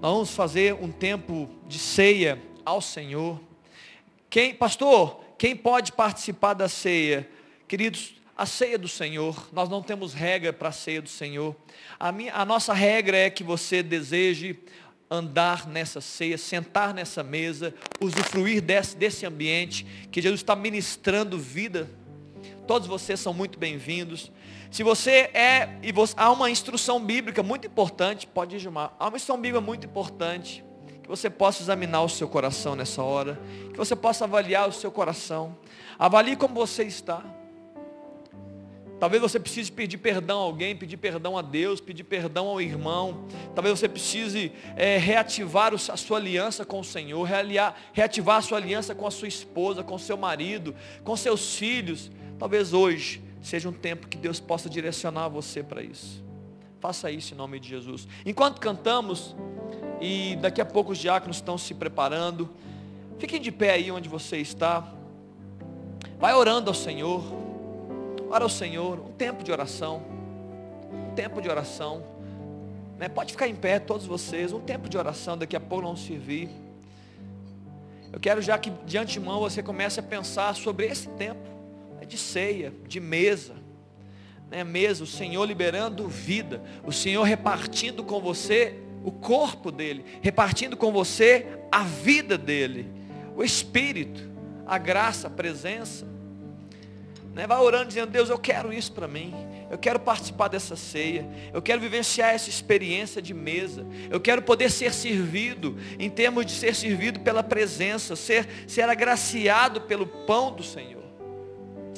Nós 0.00 0.12
vamos 0.12 0.30
fazer 0.30 0.74
um 0.74 0.92
tempo 0.92 1.50
de 1.66 1.76
ceia 1.76 2.40
ao 2.64 2.80
Senhor. 2.80 3.40
Quem, 4.30 4.54
pastor, 4.54 5.24
quem 5.36 5.56
pode 5.56 5.90
participar 5.90 6.54
da 6.54 6.68
ceia? 6.68 7.28
Queridos, 7.66 8.14
a 8.36 8.46
ceia 8.46 8.78
do 8.78 8.86
Senhor, 8.86 9.48
nós 9.52 9.68
não 9.68 9.82
temos 9.82 10.14
regra 10.14 10.52
para 10.52 10.68
a 10.68 10.72
ceia 10.72 11.02
do 11.02 11.08
Senhor. 11.08 11.56
A, 11.98 12.12
minha, 12.12 12.32
a 12.32 12.44
nossa 12.44 12.72
regra 12.72 13.16
é 13.16 13.28
que 13.28 13.42
você 13.42 13.82
deseje 13.82 14.56
andar 15.10 15.66
nessa 15.66 16.00
ceia, 16.00 16.38
sentar 16.38 16.94
nessa 16.94 17.24
mesa, 17.24 17.74
usufruir 18.00 18.62
desse, 18.62 18.96
desse 18.96 19.26
ambiente 19.26 19.84
que 20.12 20.22
Jesus 20.22 20.42
está 20.42 20.54
ministrando 20.54 21.36
vida. 21.36 21.90
Todos 22.66 22.88
vocês 22.88 23.20
são 23.20 23.32
muito 23.32 23.60
bem-vindos. 23.60 24.32
Se 24.72 24.82
você 24.82 25.30
é, 25.32 25.78
e 25.84 25.92
você, 25.92 26.14
há 26.16 26.32
uma 26.32 26.50
instrução 26.50 26.98
bíblica 26.98 27.40
muito 27.40 27.68
importante, 27.68 28.26
pode 28.26 28.56
ir, 28.56 28.58
Gilmar, 28.58 28.92
há 28.98 29.06
uma 29.06 29.16
instrução 29.16 29.40
bíblica 29.40 29.60
muito 29.60 29.86
importante, 29.86 30.64
que 31.00 31.08
você 31.08 31.30
possa 31.30 31.62
examinar 31.62 32.02
o 32.02 32.08
seu 32.08 32.28
coração 32.28 32.74
nessa 32.74 33.00
hora, 33.04 33.38
que 33.70 33.78
você 33.78 33.94
possa 33.94 34.24
avaliar 34.24 34.68
o 34.68 34.72
seu 34.72 34.90
coração, 34.90 35.56
avalie 35.96 36.34
como 36.34 36.54
você 36.54 36.82
está. 36.82 37.22
Talvez 38.98 39.22
você 39.22 39.38
precise 39.38 39.70
pedir 39.70 39.98
perdão 39.98 40.40
a 40.40 40.42
alguém, 40.42 40.74
pedir 40.74 40.96
perdão 40.96 41.36
a 41.36 41.42
Deus, 41.42 41.80
pedir 41.80 42.02
perdão 42.02 42.48
ao 42.48 42.60
irmão. 42.60 43.26
Talvez 43.54 43.78
você 43.78 43.88
precise 43.88 44.50
é, 44.74 44.96
reativar 44.96 45.72
a 45.74 45.96
sua 45.96 46.16
aliança 46.16 46.64
com 46.64 46.80
o 46.80 46.84
Senhor, 46.84 47.22
realiar, 47.22 47.76
reativar 47.92 48.38
a 48.38 48.42
sua 48.42 48.56
aliança 48.58 48.94
com 48.94 49.06
a 49.06 49.10
sua 49.10 49.28
esposa, 49.28 49.84
com 49.84 49.98
seu 49.98 50.16
marido, 50.16 50.74
com 51.04 51.14
seus 51.14 51.54
filhos. 51.56 52.10
Talvez 52.38 52.72
hoje 52.72 53.22
seja 53.40 53.68
um 53.68 53.72
tempo 53.72 54.08
que 54.08 54.16
Deus 54.16 54.40
possa 54.40 54.68
direcionar 54.68 55.28
você 55.28 55.62
para 55.62 55.82
isso. 55.82 56.24
Faça 56.80 57.10
isso 57.10 57.32
em 57.32 57.36
nome 57.36 57.58
de 57.58 57.68
Jesus. 57.68 58.06
Enquanto 58.24 58.60
cantamos, 58.60 59.34
e 60.00 60.36
daqui 60.36 60.60
a 60.60 60.64
pouco 60.64 60.92
os 60.92 60.98
diáconos 60.98 61.36
estão 61.36 61.56
se 61.56 61.74
preparando, 61.74 62.50
fiquem 63.18 63.40
de 63.40 63.50
pé 63.50 63.70
aí 63.72 63.90
onde 63.90 64.08
você 64.08 64.36
está. 64.38 64.92
Vai 66.18 66.34
orando 66.34 66.70
ao 66.70 66.74
Senhor. 66.74 67.24
Ora 68.30 68.44
ao 68.44 68.50
Senhor, 68.50 69.00
um 69.00 69.12
tempo 69.12 69.42
de 69.42 69.50
oração. 69.50 70.02
Um 70.92 71.14
tempo 71.14 71.40
de 71.40 71.48
oração. 71.48 72.04
Né? 72.98 73.08
Pode 73.08 73.32
ficar 73.32 73.48
em 73.48 73.54
pé, 73.54 73.78
todos 73.78 74.06
vocês. 74.06 74.52
Um 74.52 74.60
tempo 74.60 74.88
de 74.88 74.98
oração, 74.98 75.38
daqui 75.38 75.56
a 75.56 75.60
pouco 75.60 75.84
não 75.84 75.96
servir. 75.96 76.50
Eu 78.12 78.20
quero 78.20 78.42
já 78.42 78.58
que 78.58 78.70
de 78.70 78.98
antemão 78.98 79.40
você 79.40 79.62
comece 79.62 80.00
a 80.00 80.02
pensar 80.02 80.54
sobre 80.54 80.86
esse 80.86 81.08
tempo? 81.10 81.55
De 82.06 82.16
ceia, 82.16 82.72
de 82.86 83.00
mesa. 83.00 83.54
Né? 84.50 84.64
Mesa, 84.64 85.04
o 85.04 85.06
Senhor 85.06 85.44
liberando 85.44 86.08
vida. 86.08 86.62
O 86.84 86.92
Senhor 86.92 87.22
repartindo 87.22 88.04
com 88.04 88.20
você 88.20 88.74
o 89.04 89.10
corpo 89.10 89.70
dele. 89.70 90.04
Repartindo 90.20 90.76
com 90.76 90.92
você 90.92 91.46
a 91.70 91.82
vida 91.82 92.38
dele. 92.38 92.88
O 93.36 93.42
Espírito, 93.42 94.30
a 94.66 94.78
graça, 94.78 95.26
a 95.26 95.30
presença. 95.30 96.06
Né? 97.34 97.46
Vai 97.46 97.58
orando 97.58 97.88
dizendo, 97.88 98.10
Deus, 98.10 98.30
eu 98.30 98.38
quero 98.38 98.72
isso 98.72 98.92
para 98.92 99.06
mim. 99.06 99.34
Eu 99.70 99.76
quero 99.76 99.98
participar 99.98 100.48
dessa 100.48 100.76
ceia. 100.76 101.28
Eu 101.52 101.60
quero 101.60 101.80
vivenciar 101.80 102.34
essa 102.34 102.48
experiência 102.48 103.20
de 103.20 103.34
mesa. 103.34 103.86
Eu 104.10 104.20
quero 104.20 104.40
poder 104.42 104.70
ser 104.70 104.92
servido, 104.92 105.76
em 105.98 106.08
termos 106.08 106.46
de 106.46 106.52
ser 106.52 106.74
servido 106.74 107.20
pela 107.20 107.42
presença, 107.42 108.16
ser, 108.16 108.48
ser 108.66 108.88
agraciado 108.88 109.82
pelo 109.82 110.06
pão 110.06 110.52
do 110.52 110.62
Senhor. 110.62 111.05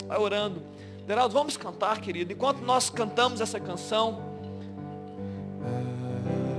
Vai 0.08 0.18
orando. 0.18 0.62
Geraldo, 1.06 1.34
vamos 1.34 1.56
cantar, 1.56 2.00
querido. 2.00 2.32
Enquanto 2.32 2.60
nós 2.60 2.90
cantamos 2.90 3.40
essa 3.40 3.60
canção, 3.60 4.20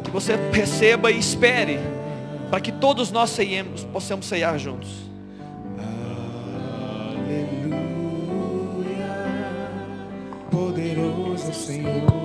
que 0.03 0.11
você 0.11 0.35
receba 0.51 1.11
e 1.11 1.19
espere, 1.19 1.79
para 2.49 2.61
que 2.61 2.71
todos 2.71 3.11
nós 3.11 3.31
ceiemos, 3.31 3.83
possamos 3.85 4.27
ceiar 4.27 4.57
juntos. 4.57 5.09
poderoso 10.49 11.53
Senhor 11.53 12.18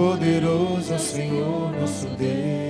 Poderoso 0.00 0.98
Senhor 0.98 1.72
nosso 1.78 2.06
Deus. 2.16 2.69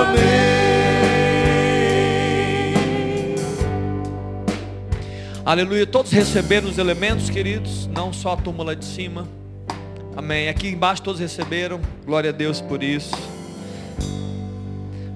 Amém. 0.01 0.55
Aleluia. 5.45 5.85
Todos 5.85 6.11
receberam 6.11 6.69
os 6.69 6.77
elementos, 6.77 7.29
queridos, 7.29 7.87
não 7.87 8.13
só 8.13 8.33
a 8.33 8.37
turma 8.37 8.63
lá 8.63 8.73
de 8.73 8.85
cima. 8.85 9.27
Amém. 10.15 10.49
Aqui 10.49 10.67
embaixo 10.69 11.01
todos 11.01 11.19
receberam. 11.19 11.81
Glória 12.05 12.29
a 12.29 12.33
Deus 12.33 12.61
por 12.61 12.81
isso. 12.83 13.15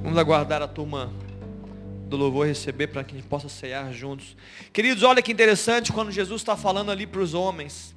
Vamos 0.03 0.17
aguardar 0.17 0.61
a 0.61 0.67
turma 0.67 1.11
do 2.07 2.15
louvor 2.15 2.45
receber 2.45 2.87
para 2.87 3.03
que 3.03 3.15
a 3.15 3.17
gente 3.17 3.27
possa 3.27 3.49
ceiar 3.49 3.91
juntos. 3.91 4.35
Queridos, 4.71 5.03
olha 5.03 5.21
que 5.21 5.31
interessante 5.31 5.91
quando 5.91 6.11
Jesus 6.11 6.41
está 6.41 6.55
falando 6.55 6.91
ali 6.91 7.07
para 7.07 7.21
os 7.21 7.33
homens. 7.33 7.94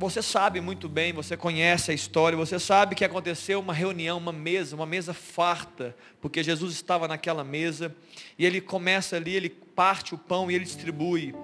Você 0.00 0.22
sabe 0.22 0.62
muito 0.62 0.88
bem, 0.88 1.12
você 1.12 1.36
conhece 1.36 1.90
a 1.90 1.94
história, 1.94 2.34
você 2.34 2.58
sabe 2.58 2.94
que 2.94 3.04
aconteceu 3.04 3.60
uma 3.60 3.74
reunião, 3.74 4.16
uma 4.16 4.32
mesa, 4.32 4.74
uma 4.74 4.86
mesa 4.86 5.12
farta, 5.12 5.94
porque 6.22 6.42
Jesus 6.42 6.72
estava 6.72 7.06
naquela 7.06 7.44
mesa, 7.44 7.94
e 8.38 8.46
ele 8.46 8.62
começa 8.62 9.16
ali, 9.16 9.36
ele 9.36 9.50
parte 9.50 10.14
o 10.14 10.18
pão 10.18 10.50
e 10.50 10.54
ele 10.54 10.64
distribui. 10.64 11.34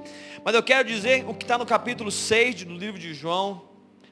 Mas 0.42 0.54
eu 0.54 0.62
quero 0.62 0.88
dizer 0.88 1.28
o 1.28 1.34
que 1.34 1.44
está 1.44 1.58
no 1.58 1.66
capítulo 1.66 2.10
6 2.10 2.64
do 2.64 2.72
livro 2.72 2.98
de 2.98 3.12
João, 3.12 3.68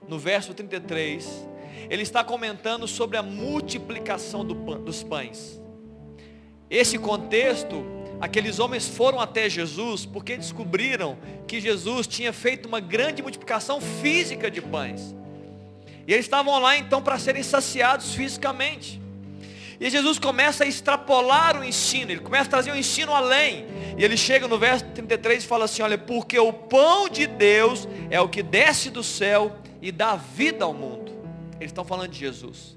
no 0.07 0.19
verso 0.19 0.53
33, 0.53 1.49
ele 1.89 2.03
está 2.03 2.23
comentando 2.23 2.87
sobre 2.87 3.17
a 3.17 3.23
multiplicação 3.23 4.45
do 4.45 4.53
dos 4.77 5.03
pães. 5.03 5.59
Esse 6.69 6.99
contexto, 6.99 7.83
aqueles 8.21 8.59
homens 8.59 8.89
foram 8.89 9.21
até 9.21 9.49
Jesus 9.49 10.07
porque 10.07 10.37
descobriram 10.37 11.19
que 11.47 11.61
Jesus 11.61 12.07
tinha 12.07 12.33
feito 12.33 12.67
uma 12.67 12.81
grande 12.81 13.23
multiplicação 13.23 13.81
física 13.81 14.51
de 14.51 14.61
pães. 14.61 15.15
E 16.07 16.13
eles 16.13 16.27
estavam 16.27 16.59
lá 16.59 16.77
então 16.77 17.03
para 17.03 17.19
serem 17.19 17.43
saciados 17.43 18.15
fisicamente. 18.15 19.01
E 19.81 19.91
Jesus 19.91 20.19
começa 20.19 20.65
a 20.65 20.67
extrapolar 20.67 21.61
o 21.61 21.65
ensino, 21.65 22.13
ele 22.13 22.21
começa 22.21 22.45
a 22.45 22.51
trazer 22.51 22.71
o 22.71 22.77
ensino 22.77 23.13
além. 23.13 23.67
E 23.99 24.05
ele 24.05 24.17
chega 24.17 24.47
no 24.47 24.59
verso 24.59 24.85
33 24.95 25.45
e 25.45 25.47
fala 25.47 25.65
assim: 25.65 25.83
Olha, 25.83 25.99
porque 25.99 26.39
o 26.39 26.53
pão 26.53 27.09
de 27.09 27.27
Deus 27.27 27.89
é 28.11 28.21
o 28.21 28.29
que 28.29 28.43
desce 28.43 28.91
do 28.91 29.03
céu 29.03 29.57
e 29.83 29.91
dá 29.91 30.17
vida 30.17 30.65
ao 30.65 30.73
mundo. 30.73 31.13
Eles 31.57 31.71
estão 31.71 31.85
falando 31.85 32.11
de 32.11 32.19
Jesus. 32.19 32.77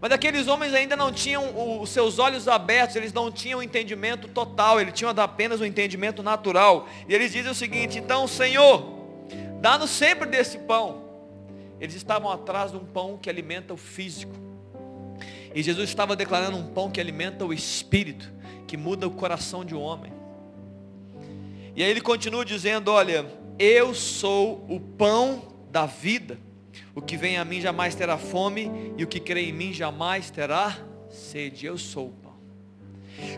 Mas 0.00 0.12
aqueles 0.12 0.46
homens 0.46 0.74
ainda 0.74 0.94
não 0.94 1.10
tinham 1.10 1.80
os 1.80 1.90
seus 1.90 2.18
olhos 2.18 2.46
abertos, 2.48 2.96
eles 2.96 3.12
não 3.12 3.32
tinham 3.32 3.60
o 3.60 3.62
entendimento 3.62 4.28
total, 4.28 4.80
eles 4.80 4.92
tinham 4.92 5.10
apenas 5.10 5.60
o 5.60 5.64
entendimento 5.64 6.22
natural. 6.22 6.86
E 7.08 7.14
eles 7.14 7.32
dizem 7.32 7.50
o 7.50 7.54
seguinte: 7.54 7.98
então, 7.98 8.26
Senhor, 8.28 8.84
dá-nos 9.60 9.90
sempre 9.90 10.28
desse 10.28 10.58
pão. 10.58 11.04
Eles 11.80 11.94
estavam 11.94 12.30
atrás 12.30 12.70
de 12.70 12.76
um 12.76 12.84
pão 12.84 13.18
que 13.18 13.28
alimenta 13.28 13.72
o 13.72 13.76
físico. 13.76 14.32
E 15.54 15.62
Jesus 15.62 15.88
estava 15.88 16.14
declarando 16.14 16.56
um 16.56 16.66
pão 16.66 16.90
que 16.90 17.00
alimenta 17.00 17.44
o 17.44 17.52
espírito, 17.52 18.30
que 18.66 18.76
muda 18.76 19.06
o 19.06 19.10
coração 19.10 19.64
de 19.64 19.74
um 19.74 19.80
homem. 19.80 20.12
E 21.74 21.82
aí 21.82 21.90
ele 21.90 22.00
continua 22.02 22.44
dizendo: 22.44 22.90
Olha, 22.90 23.26
eu 23.58 23.94
sou 23.94 24.66
o 24.68 24.78
pão 24.78 25.42
da 25.70 25.86
vida. 25.86 26.38
O 26.94 27.02
que 27.02 27.16
vem 27.16 27.38
a 27.38 27.44
mim 27.44 27.60
jamais 27.60 27.94
terá 27.94 28.16
fome, 28.16 28.94
e 28.96 29.04
o 29.04 29.06
que 29.06 29.20
crê 29.20 29.46
em 29.48 29.52
mim 29.52 29.72
jamais 29.72 30.30
terá 30.30 30.76
sede. 31.10 31.66
Eu 31.66 31.76
sou 31.78 32.08
o 32.08 32.10
pão. 32.10 32.26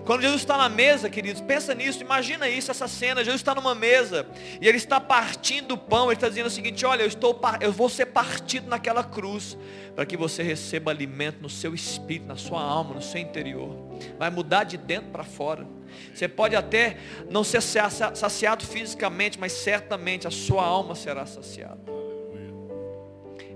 Quando 0.05 0.22
Jesus 0.22 0.40
está 0.40 0.57
na 0.57 0.68
mesa, 0.68 1.09
queridos, 1.09 1.40
pensa 1.40 1.74
nisso, 1.74 2.03
imagina 2.03 2.48
isso, 2.48 2.70
essa 2.70 2.88
cena. 2.88 3.22
Jesus 3.22 3.40
está 3.40 3.55
numa 3.55 3.74
mesa 3.74 4.27
e 4.61 4.66
ele 4.66 4.77
está 4.77 5.01
partindo 5.01 5.72
o 5.72 5.79
pão. 5.79 6.07
Ele 6.07 6.14
está 6.14 6.29
dizendo 6.29 6.46
o 6.46 6.51
seguinte: 6.51 6.85
Olha, 6.85 7.03
eu, 7.03 7.07
estou, 7.07 7.38
eu 7.61 7.72
vou 7.72 7.88
ser 7.88 8.07
partido 8.07 8.68
naquela 8.68 9.05
cruz 9.05 9.57
para 9.94 10.05
que 10.05 10.16
você 10.16 10.42
receba 10.42 10.90
alimento 10.90 11.40
no 11.40 11.48
seu 11.48 11.74
espírito, 11.74 12.27
na 12.27 12.37
sua 12.37 12.61
alma, 12.61 12.94
no 12.94 13.03
seu 13.03 13.20
interior. 13.20 13.77
Vai 14.18 14.31
mudar 14.31 14.64
de 14.64 14.77
dentro 14.77 15.11
para 15.11 15.24
fora. 15.24 15.66
Você 16.12 16.29
pode 16.29 16.57
até 16.57 16.96
não 17.31 17.44
ser 17.44 17.62
sa- 17.62 18.14
saciado 18.14 18.64
fisicamente, 18.66 19.38
mas 19.38 19.53
certamente 19.53 20.27
a 20.27 20.31
sua 20.31 20.64
alma 20.64 20.94
será 20.94 21.24
saciada. 21.24 21.97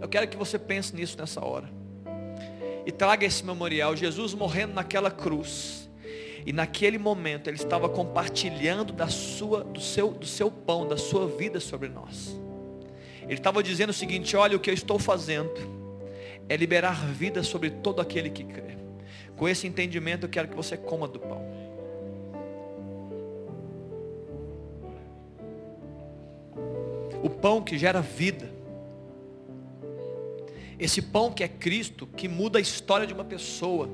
Eu 0.02 0.08
quero 0.08 0.26
que 0.26 0.36
você 0.36 0.58
pense 0.58 0.94
nisso 0.96 1.16
nessa 1.16 1.44
hora. 1.44 1.70
E 2.84 2.90
traga 2.90 3.24
esse 3.24 3.44
memorial. 3.44 3.94
Jesus 3.94 4.34
morrendo 4.34 4.74
naquela 4.74 5.12
cruz. 5.12 5.88
E 6.44 6.52
naquele 6.52 6.98
momento 6.98 7.48
ele 7.48 7.56
estava 7.56 7.88
compartilhando 7.88 8.92
da 8.92 9.06
sua, 9.06 9.62
do, 9.62 9.80
seu, 9.80 10.10
do 10.10 10.26
seu 10.26 10.50
pão, 10.50 10.88
da 10.88 10.96
sua 10.96 11.28
vida 11.28 11.60
sobre 11.60 11.88
nós. 11.88 12.36
Ele 13.22 13.34
estava 13.34 13.62
dizendo 13.62 13.90
o 13.90 13.92
seguinte: 13.92 14.36
olha, 14.36 14.56
o 14.56 14.60
que 14.60 14.68
eu 14.68 14.74
estou 14.74 14.98
fazendo 14.98 15.52
é 16.48 16.56
liberar 16.56 17.06
vida 17.06 17.44
sobre 17.44 17.70
todo 17.70 18.00
aquele 18.00 18.28
que 18.28 18.42
crê. 18.42 18.76
Com 19.36 19.48
esse 19.48 19.68
entendimento 19.68 20.26
eu 20.26 20.28
quero 20.28 20.48
que 20.48 20.56
você 20.56 20.76
coma 20.76 21.06
do 21.06 21.20
pão. 21.20 21.40
O 27.22 27.30
pão 27.30 27.62
que 27.62 27.78
gera 27.78 28.00
vida. 28.00 28.51
Esse 30.82 31.00
pão 31.00 31.30
que 31.30 31.44
é 31.44 31.48
Cristo, 31.48 32.08
que 32.08 32.26
muda 32.26 32.58
a 32.58 32.60
história 32.60 33.06
de 33.06 33.14
uma 33.14 33.24
pessoa. 33.24 33.88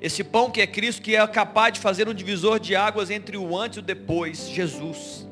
Esse 0.00 0.24
pão 0.24 0.50
que 0.50 0.60
é 0.60 0.66
Cristo, 0.66 1.00
que 1.00 1.14
é 1.14 1.24
capaz 1.28 1.74
de 1.74 1.78
fazer 1.78 2.08
um 2.08 2.12
divisor 2.12 2.58
de 2.58 2.74
águas 2.74 3.10
entre 3.10 3.36
o 3.36 3.56
antes 3.56 3.76
e 3.76 3.78
o 3.78 3.82
depois, 3.82 4.48
Jesus. 4.50 5.24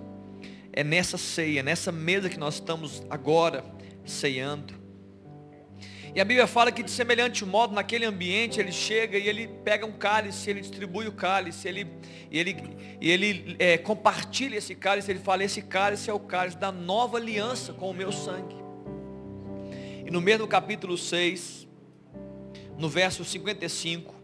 É 0.73 0.85
nessa 0.85 1.19
ceia, 1.19 1.65
nessa 1.65 1.91
mesa 1.91 2.31
que 2.31 2.39
nós 2.39 2.55
estamos 2.55 3.03
agora 3.11 3.65
ceando. 4.07 4.81
E 6.15 6.21
a 6.21 6.25
Bíblia 6.25 6.47
fala 6.47 6.71
que 6.71 6.85
de 6.85 6.93
semelhante 6.93 7.45
modo, 7.45 7.75
naquele 7.75 8.05
ambiente, 8.05 8.61
ele 8.61 8.71
chega 8.71 9.19
e 9.19 9.29
ele 9.29 9.49
pega 9.65 9.85
um 9.85 9.93
cálice, 9.93 10.49
ele 10.49 10.61
distribui 10.61 11.09
o 11.09 11.13
cálice, 11.13 11.67
ele, 11.67 11.89
ele, 12.31 12.57
ele 13.01 13.57
é, 13.59 13.77
compartilha 13.79 14.59
esse 14.59 14.77
cálice, 14.77 15.11
ele 15.11 15.19
fala, 15.19 15.43
esse 15.43 15.61
cálice 15.61 16.09
é 16.09 16.13
o 16.13 16.21
cálice 16.21 16.57
da 16.57 16.71
nova 16.71 17.17
aliança 17.17 17.73
com 17.73 17.91
o 17.91 17.95
meu 17.95 18.13
sangue. 18.13 18.62
No 20.13 20.21
mesmo 20.21 20.47
capítulo 20.47 20.99
6, 20.99 21.67
no 22.77 22.87
verso 22.87 23.25
55, 23.25 24.15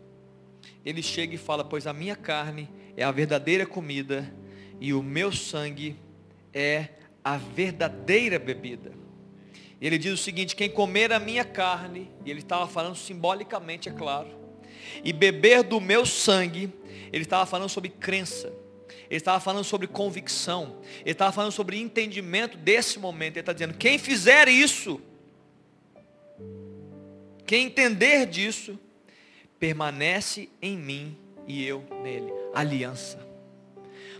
ele 0.85 1.03
chega 1.03 1.35
e 1.35 1.39
fala, 1.39 1.65
pois 1.65 1.87
a 1.87 1.95
minha 1.95 2.15
carne 2.15 2.69
é 2.95 3.03
a 3.03 3.11
verdadeira 3.11 3.65
comida 3.65 4.31
e 4.79 4.93
o 4.93 5.03
meu 5.03 5.33
sangue 5.33 5.97
é 6.53 6.89
a 7.25 7.39
verdadeira 7.39 8.39
bebida. 8.39 8.93
Ele 9.81 9.97
diz 9.97 10.13
o 10.13 10.19
seguinte: 10.19 10.55
quem 10.55 10.69
comer 10.69 11.11
a 11.11 11.19
minha 11.19 11.43
carne, 11.43 12.11
e 12.23 12.31
ele 12.31 12.41
estava 12.41 12.69
falando 12.69 12.95
simbolicamente, 12.95 13.89
é 13.89 13.93
claro, 13.93 14.29
e 15.03 15.11
beber 15.11 15.63
do 15.63 15.81
meu 15.81 16.05
sangue, 16.05 16.71
ele 17.11 17.23
estava 17.23 17.47
falando 17.47 17.71
sobre 17.71 17.89
crença, 17.89 18.53
ele 19.09 19.17
estava 19.17 19.41
falando 19.41 19.65
sobre 19.65 19.87
convicção, 19.87 20.83
ele 21.01 21.13
estava 21.13 21.33
falando 21.33 21.53
sobre 21.53 21.81
entendimento 21.81 22.59
desse 22.59 22.99
momento. 22.99 23.37
Ele 23.37 23.41
está 23.41 23.55
dizendo: 23.55 23.73
quem 23.73 23.97
fizer 23.97 24.49
isso, 24.49 25.01
quem 27.49 27.65
entender 27.65 28.27
disso, 28.27 28.79
permanece 29.59 30.51
em 30.61 30.77
mim 30.77 31.17
e 31.47 31.65
eu 31.65 31.83
nele. 32.03 32.31
Aliança. 32.55 33.27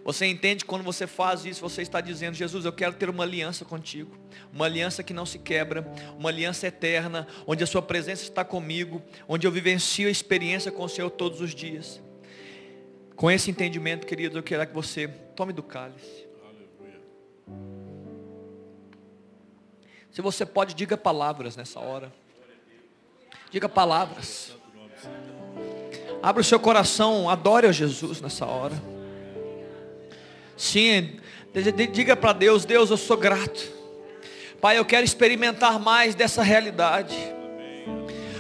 Você 0.03 0.25
entende 0.25 0.65
quando 0.65 0.83
você 0.83 1.07
faz 1.07 1.45
isso, 1.45 1.61
você 1.61 1.83
está 1.83 2.01
dizendo, 2.01 2.35
Jesus, 2.35 2.65
eu 2.65 2.73
quero 2.73 2.95
ter 2.95 3.11
uma 3.11 3.25
aliança 3.25 3.67
contigo. 3.67 4.17
Uma 4.51 4.65
aliança 4.65 5.03
que 5.03 5.13
não 5.13 5.27
se 5.27 5.39
quebra, 5.39 5.87
uma 6.19 6.31
aliança 6.31 6.69
eterna, 6.69 7.29
onde 7.47 7.63
a 7.63 7.67
sua 7.67 7.83
presença 7.83 8.23
está 8.23 8.43
comigo, 8.47 9.03
onde 9.29 9.47
eu 9.47 9.53
vivencio 9.53 10.09
a 10.09 10.11
experiência 10.11 10.73
com 10.73 10.85
o 10.85 10.89
Senhor 10.89 11.11
todos 11.11 11.43
os 11.43 11.55
dias. 11.55 12.01
Com 13.15 13.31
esse 13.31 13.51
entendimento, 13.51 14.07
queridos, 14.07 14.37
eu 14.37 14.43
quero 14.43 14.67
que 14.67 14.73
você 14.73 15.07
tome 15.37 15.53
do 15.53 15.63
cálice. 15.63 16.27
Se 20.11 20.23
você 20.23 20.47
pode, 20.47 20.75
diga 20.75 20.97
palavras 20.97 21.57
nessa 21.57 21.79
hora. 21.79 22.11
Diga 23.51 23.69
palavras. 23.69 24.53
Abra 26.23 26.41
o 26.41 26.45
seu 26.45 26.59
coração, 26.59 27.31
adore 27.31 27.67
a 27.67 27.73
Jesus 27.73 28.21
nessa 28.21 28.45
hora. 28.45 28.75
Sim, 30.57 31.19
diga 31.93 32.17
para 32.17 32.33
Deus, 32.33 32.65
Deus, 32.65 32.91
eu 32.91 32.97
sou 32.97 33.17
grato. 33.17 33.79
Pai, 34.61 34.77
eu 34.77 34.85
quero 34.85 35.05
experimentar 35.05 35.79
mais 35.79 36.15
dessa 36.15 36.43
realidade. 36.43 37.17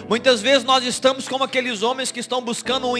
Muitas 0.08 0.40
vezes 0.40 0.64
nós 0.64 0.84
estamos 0.84 1.28
como 1.28 1.44
aqueles 1.44 1.82
homens 1.82 2.10
que 2.10 2.18
estão 2.18 2.40
buscando, 2.40 2.88
um, 2.88 2.94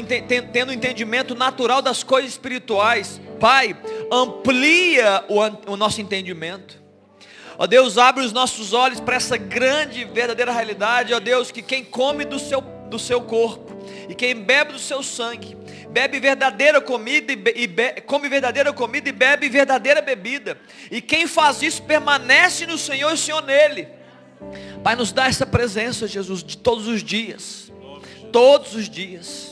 tendo 0.53 0.69
um 0.69 0.73
entendimento 0.73 1.35
natural 1.35 1.83
das 1.83 2.05
coisas 2.05 2.31
espirituais. 2.31 3.21
Pai, 3.41 3.77
amplia 4.13 5.25
o, 5.29 5.73
o 5.73 5.77
nosso 5.77 6.01
entendimento. 6.01 6.79
Ó 7.59 7.67
Deus, 7.67 7.99
abre 7.99 8.25
os 8.25 8.33
nossos 8.33 8.73
olhos 8.73 9.01
para 9.01 9.17
essa 9.17 9.37
grande, 9.37 10.05
verdadeira 10.05 10.53
realidade. 10.53 11.13
Ó 11.13 11.19
Deus, 11.19 11.51
que 11.51 11.61
quem 11.61 11.85
come 11.85 12.25
do 12.25 12.39
seu, 12.39 12.61
do 12.61 13.01
seu 13.01 13.21
corpo 13.21 13.77
e 14.09 14.15
quem 14.15 14.33
bebe 14.33 14.75
do 14.75 14.79
seu 14.79 15.03
sangue, 15.03 15.57
bebe 15.91 16.21
verdadeira 16.21 16.81
comida 16.81 17.33
e, 17.33 17.37
be, 17.37 17.53
e 17.57 17.67
be, 17.67 18.01
come 18.07 18.29
verdadeira 18.29 18.73
comida 18.73 19.09
e 19.09 19.13
bebe 19.13 19.49
verdadeira 19.49 20.01
bebida. 20.01 20.57
E 20.89 21.03
quem 21.03 21.27
faz 21.27 21.61
isso 21.61 21.83
permanece 21.83 22.65
no 22.65 22.79
Senhor 22.79 23.11
e 23.11 23.15
o 23.15 23.17
Senhor 23.17 23.43
nele. 23.43 23.89
Pai, 24.85 24.95
nos 24.95 25.11
dá 25.11 25.27
essa 25.27 25.45
presença, 25.45 26.07
Jesus, 26.07 26.45
de 26.45 26.57
todos 26.57 26.87
os 26.87 27.03
dias. 27.03 27.73
Todos 28.31 28.77
os 28.77 28.89
dias. 28.89 29.47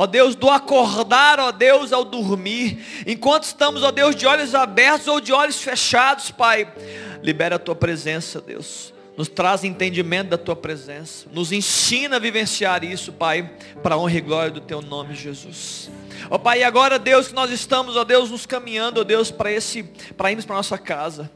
Ó 0.00 0.06
Deus, 0.06 0.36
do 0.36 0.48
acordar, 0.48 1.40
ó 1.40 1.50
Deus, 1.50 1.92
ao 1.92 2.04
dormir. 2.04 3.04
Enquanto 3.04 3.42
estamos, 3.42 3.82
ó 3.82 3.90
Deus, 3.90 4.14
de 4.14 4.28
olhos 4.28 4.54
abertos 4.54 5.08
ou 5.08 5.20
de 5.20 5.32
olhos 5.32 5.60
fechados, 5.60 6.30
Pai. 6.30 6.72
Libera 7.20 7.56
a 7.56 7.58
tua 7.58 7.74
presença, 7.74 8.40
Deus. 8.40 8.94
Nos 9.16 9.26
traz 9.26 9.64
entendimento 9.64 10.28
da 10.28 10.38
tua 10.38 10.54
presença. 10.54 11.26
Nos 11.32 11.50
ensina 11.50 12.14
a 12.14 12.20
vivenciar 12.20 12.84
isso, 12.84 13.12
Pai, 13.12 13.50
para 13.82 13.96
a 13.96 13.98
honra 13.98 14.18
e 14.18 14.20
glória 14.20 14.52
do 14.52 14.60
teu 14.60 14.80
nome, 14.80 15.16
Jesus. 15.16 15.90
Ó 16.30 16.38
Pai, 16.38 16.60
e 16.60 16.62
agora, 16.62 16.96
Deus, 16.96 17.26
que 17.26 17.34
nós 17.34 17.50
estamos, 17.50 17.96
ó 17.96 18.04
Deus, 18.04 18.30
nos 18.30 18.46
caminhando, 18.46 19.00
ó 19.00 19.04
Deus, 19.04 19.32
para 19.32 19.50
esse, 19.50 19.82
para 20.16 20.30
irmos 20.30 20.44
para 20.44 20.54
nossa 20.54 20.78
casa. 20.78 21.28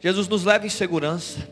Jesus 0.00 0.26
nos 0.26 0.42
leva 0.42 0.64
em 0.64 0.70
segurança. 0.70 1.46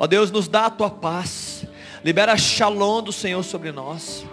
Ó 0.00 0.08
Deus, 0.08 0.32
nos 0.32 0.48
dá 0.48 0.66
a 0.66 0.70
tua 0.70 0.90
paz. 0.90 1.64
Libera 2.04 2.36
shalom 2.36 3.04
do 3.04 3.12
Senhor 3.12 3.44
sobre 3.44 3.70
nós. 3.70 4.26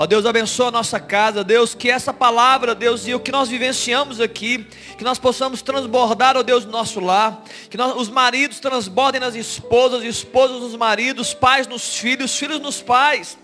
Ó 0.00 0.06
Deus, 0.06 0.24
abençoa 0.24 0.68
a 0.68 0.70
nossa 0.70 1.00
casa, 1.00 1.42
Deus, 1.42 1.74
que 1.74 1.90
essa 1.90 2.12
palavra, 2.12 2.72
Deus, 2.72 3.08
e 3.08 3.14
o 3.14 3.18
que 3.18 3.32
nós 3.32 3.48
vivenciamos 3.48 4.20
aqui, 4.20 4.64
que 4.96 5.02
nós 5.02 5.18
possamos 5.18 5.60
transbordar, 5.60 6.36
ó 6.36 6.44
Deus, 6.44 6.64
no 6.64 6.70
nosso 6.70 7.00
lar, 7.00 7.42
que 7.68 7.76
nós, 7.76 7.96
os 7.96 8.08
maridos 8.08 8.60
transbordem 8.60 9.20
nas 9.20 9.34
esposas, 9.34 10.04
esposas 10.04 10.60
nos 10.62 10.76
maridos, 10.76 11.34
pais 11.34 11.66
nos 11.66 11.96
filhos, 11.96 12.38
filhos 12.38 12.60
nos 12.60 12.80
pais. 12.80 13.36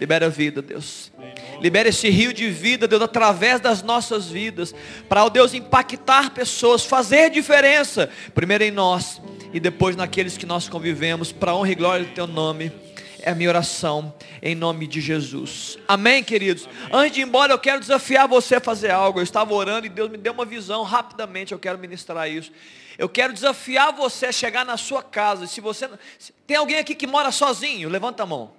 Libera 0.00 0.24
a 0.24 0.28
vida, 0.30 0.62
Deus. 0.62 1.12
Libera 1.60 1.90
esse 1.90 2.08
rio 2.08 2.32
de 2.32 2.48
vida, 2.50 2.88
Deus, 2.88 3.02
através 3.02 3.60
das 3.60 3.82
nossas 3.82 4.30
vidas, 4.30 4.74
para, 5.10 5.26
ó 5.26 5.28
Deus, 5.28 5.52
impactar 5.52 6.30
pessoas, 6.30 6.86
fazer 6.86 7.28
diferença, 7.28 8.08
primeiro 8.34 8.64
em 8.64 8.70
nós 8.70 9.20
e 9.52 9.60
depois 9.60 9.94
naqueles 9.94 10.38
que 10.38 10.46
nós 10.46 10.70
convivemos, 10.70 11.32
para 11.32 11.54
honra 11.54 11.70
e 11.70 11.74
glória 11.74 12.06
do 12.06 12.14
Teu 12.14 12.26
nome. 12.26 12.72
É 13.20 13.30
a 13.30 13.34
minha 13.34 13.48
oração 13.48 14.14
em 14.40 14.54
nome 14.54 14.86
de 14.86 15.00
Jesus. 15.00 15.78
Amém, 15.88 16.22
queridos? 16.22 16.66
Amém. 16.66 16.88
Antes 16.92 17.12
de 17.14 17.20
ir 17.20 17.24
embora, 17.24 17.52
eu 17.52 17.58
quero 17.58 17.80
desafiar 17.80 18.28
você 18.28 18.56
a 18.56 18.60
fazer 18.60 18.90
algo. 18.90 19.18
Eu 19.18 19.24
estava 19.24 19.52
orando 19.52 19.86
e 19.86 19.88
Deus 19.88 20.10
me 20.10 20.16
deu 20.16 20.32
uma 20.32 20.44
visão 20.44 20.82
rapidamente. 20.82 21.52
Eu 21.52 21.58
quero 21.58 21.78
ministrar 21.78 22.30
isso. 22.30 22.52
Eu 22.96 23.08
quero 23.08 23.32
desafiar 23.32 23.92
você 23.92 24.26
a 24.26 24.32
chegar 24.32 24.64
na 24.64 24.76
sua 24.76 25.02
casa. 25.02 25.46
Se 25.46 25.60
você 25.60 25.88
tem 26.46 26.56
alguém 26.56 26.78
aqui 26.78 26.94
que 26.94 27.06
mora 27.06 27.30
sozinho, 27.30 27.88
levanta 27.88 28.22
a 28.22 28.26
mão. 28.26 28.52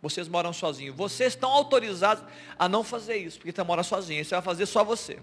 Vocês 0.00 0.28
moram 0.28 0.52
sozinhos. 0.52 0.94
Vocês 0.94 1.32
estão 1.32 1.50
autorizados 1.50 2.24
a 2.58 2.68
não 2.68 2.84
fazer 2.84 3.16
isso, 3.16 3.38
porque 3.38 3.52
você 3.52 3.62
mora 3.62 3.82
sozinho. 3.82 4.20
Isso 4.20 4.30
vai 4.30 4.42
fazer 4.42 4.66
só 4.66 4.84
você. 4.84 5.18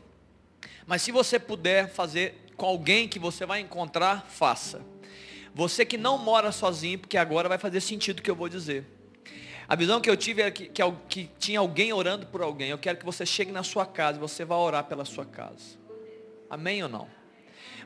Mas 0.88 1.02
se 1.04 1.12
você 1.12 1.40
puder 1.40 1.92
fazer 1.92 2.52
com 2.58 2.66
alguém 2.66 3.08
que 3.08 3.20
você 3.20 3.46
vai 3.46 3.60
encontrar, 3.60 4.26
faça. 4.28 4.82
Você 5.54 5.86
que 5.86 5.98
não 5.98 6.18
mora 6.18 6.52
sozinho, 6.52 7.00
porque 7.00 7.18
agora 7.18 7.50
vai 7.50 7.58
fazer 7.58 7.82
sentido 7.82 8.20
o 8.20 8.22
que 8.22 8.32
eu 8.32 8.36
vou 8.36 8.48
dizer. 8.48 8.86
A 9.68 9.76
visão 9.76 10.02
que 10.02 10.10
eu 10.10 10.18
tive 10.18 10.42
era 10.42 10.52
que, 10.52 10.66
que, 10.68 10.84
que, 11.08 11.30
tinha 11.40 11.60
alguém 11.60 11.94
orando 11.94 12.26
por 12.26 12.42
alguém. 12.42 12.70
Eu 12.70 12.78
quero 12.78 12.98
que 12.98 13.06
você 13.06 13.26
chegue 13.26 13.52
na 13.52 13.64
sua 13.64 13.86
casa 13.86 14.18
e 14.18 14.22
você 14.22 14.44
vai 14.44 14.58
orar 14.58 14.84
pela 14.86 15.06
sua 15.06 15.26
casa. 15.26 15.78
Amém 16.50 16.84
ou 16.84 16.90
não? 16.90 17.08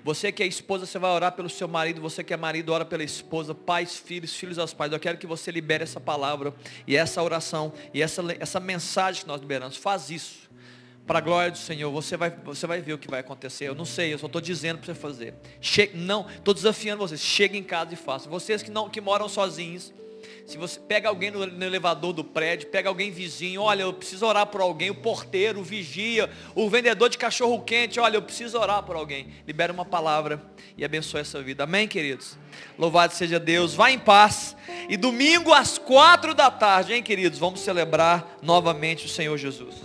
Você 0.04 0.32
que 0.32 0.44
é 0.44 0.46
esposa, 0.48 0.86
você 0.86 1.00
vai 1.00 1.12
orar 1.12 1.32
pelo 1.32 1.50
seu 1.50 1.68
marido. 1.68 2.02
Você 2.02 2.24
que 2.24 2.34
é 2.34 2.38
marido, 2.38 2.72
ora 2.72 2.86
pela 2.86 3.04
esposa. 3.04 3.54
Pais, 3.54 3.98
filhos, 3.98 4.36
filhos 4.36 4.58
aos 4.58 4.74
pais. 4.74 4.92
Eu 4.92 5.00
quero 5.00 5.18
que 5.18 5.28
você 5.28 5.52
libere 5.52 5.84
essa 5.84 6.00
palavra 6.00 6.54
e 6.88 6.96
essa 6.96 7.22
oração 7.22 7.74
e 7.94 8.02
essa, 8.02 8.22
essa 8.40 8.60
mensagem 8.60 9.22
que 9.22 9.28
nós 9.28 9.42
liberamos. 9.42 9.78
Faz 9.78 10.10
isso 10.10 10.45
para 11.06 11.20
a 11.20 11.22
glória 11.22 11.52
do 11.52 11.58
Senhor, 11.58 11.92
você 11.92 12.18
vai, 12.18 12.32
você 12.32 12.66
vai 12.66 12.82
ver 12.82 12.94
o 12.94 12.98
que 12.98 13.10
vai 13.10 13.20
acontecer. 13.20 13.68
Eu 13.68 13.76
não 13.76 13.86
sei, 13.86 14.14
eu 14.14 14.18
só 14.18 14.26
estou 14.26 14.42
dizendo 14.42 14.80
para 14.80 14.94
você 14.94 15.00
fazer. 15.00 15.34
Chegue, 15.62 15.98
não, 15.98 16.28
estou 16.30 16.54
desafiando 16.54 17.08
vocês. 17.08 17.22
Chegue 17.22 17.58
em 17.58 17.64
casa 17.64 17.94
e 17.94 17.98
faça. 17.98 18.28
Vocês 18.28 18.64
que, 18.64 18.72
não, 18.72 18.90
que 18.90 19.00
moram 19.00 19.30
sozinhos, 19.30 19.94
se 20.46 20.58
você 20.58 20.80
pega 20.80 21.10
alguém 21.10 21.30
no, 21.30 21.46
no, 21.46 21.66
elevador 21.66 22.14
do 22.14 22.24
prédio, 22.24 22.70
pega 22.70 22.90
alguém 22.90 23.12
vizinho, 23.12 23.62
olha, 23.62 23.84
eu 23.84 23.94
preciso 23.94 24.26
orar 24.26 24.48
por 24.48 24.62
alguém, 24.62 24.90
o 24.90 24.96
porteiro, 24.96 25.60
o 25.60 25.64
vigia, 25.64 26.30
o 26.56 26.70
vendedor 26.70 27.10
de 27.10 27.18
cachorro 27.18 27.62
quente, 27.62 28.00
olha, 28.00 28.18
eu 28.18 28.22
preciso 28.22 28.58
orar 28.58 28.82
por 28.84 28.96
alguém. 28.96 29.28
Libera 29.48 29.72
uma 29.72 29.86
palavra 29.86 30.42
e 30.78 30.84
abençoe 30.84 31.22
essa 31.22 31.42
vida. 31.42 31.64
Amém, 31.64 31.88
queridos? 31.88 32.38
Louvado 32.78 33.14
seja 33.14 33.40
Deus. 33.40 33.74
Vá 33.74 33.92
em 33.92 34.00
paz. 34.00 34.56
E 34.90 34.98
domingo 34.98 35.54
às 35.54 35.78
quatro 35.78 36.34
da 36.34 36.50
tarde, 36.50 36.94
hein, 36.94 37.04
queridos? 37.04 37.38
Vamos 37.38 37.60
celebrar 37.60 38.38
novamente 38.42 39.06
o 39.06 39.10
Senhor 39.10 39.38
Jesus. 39.38 39.76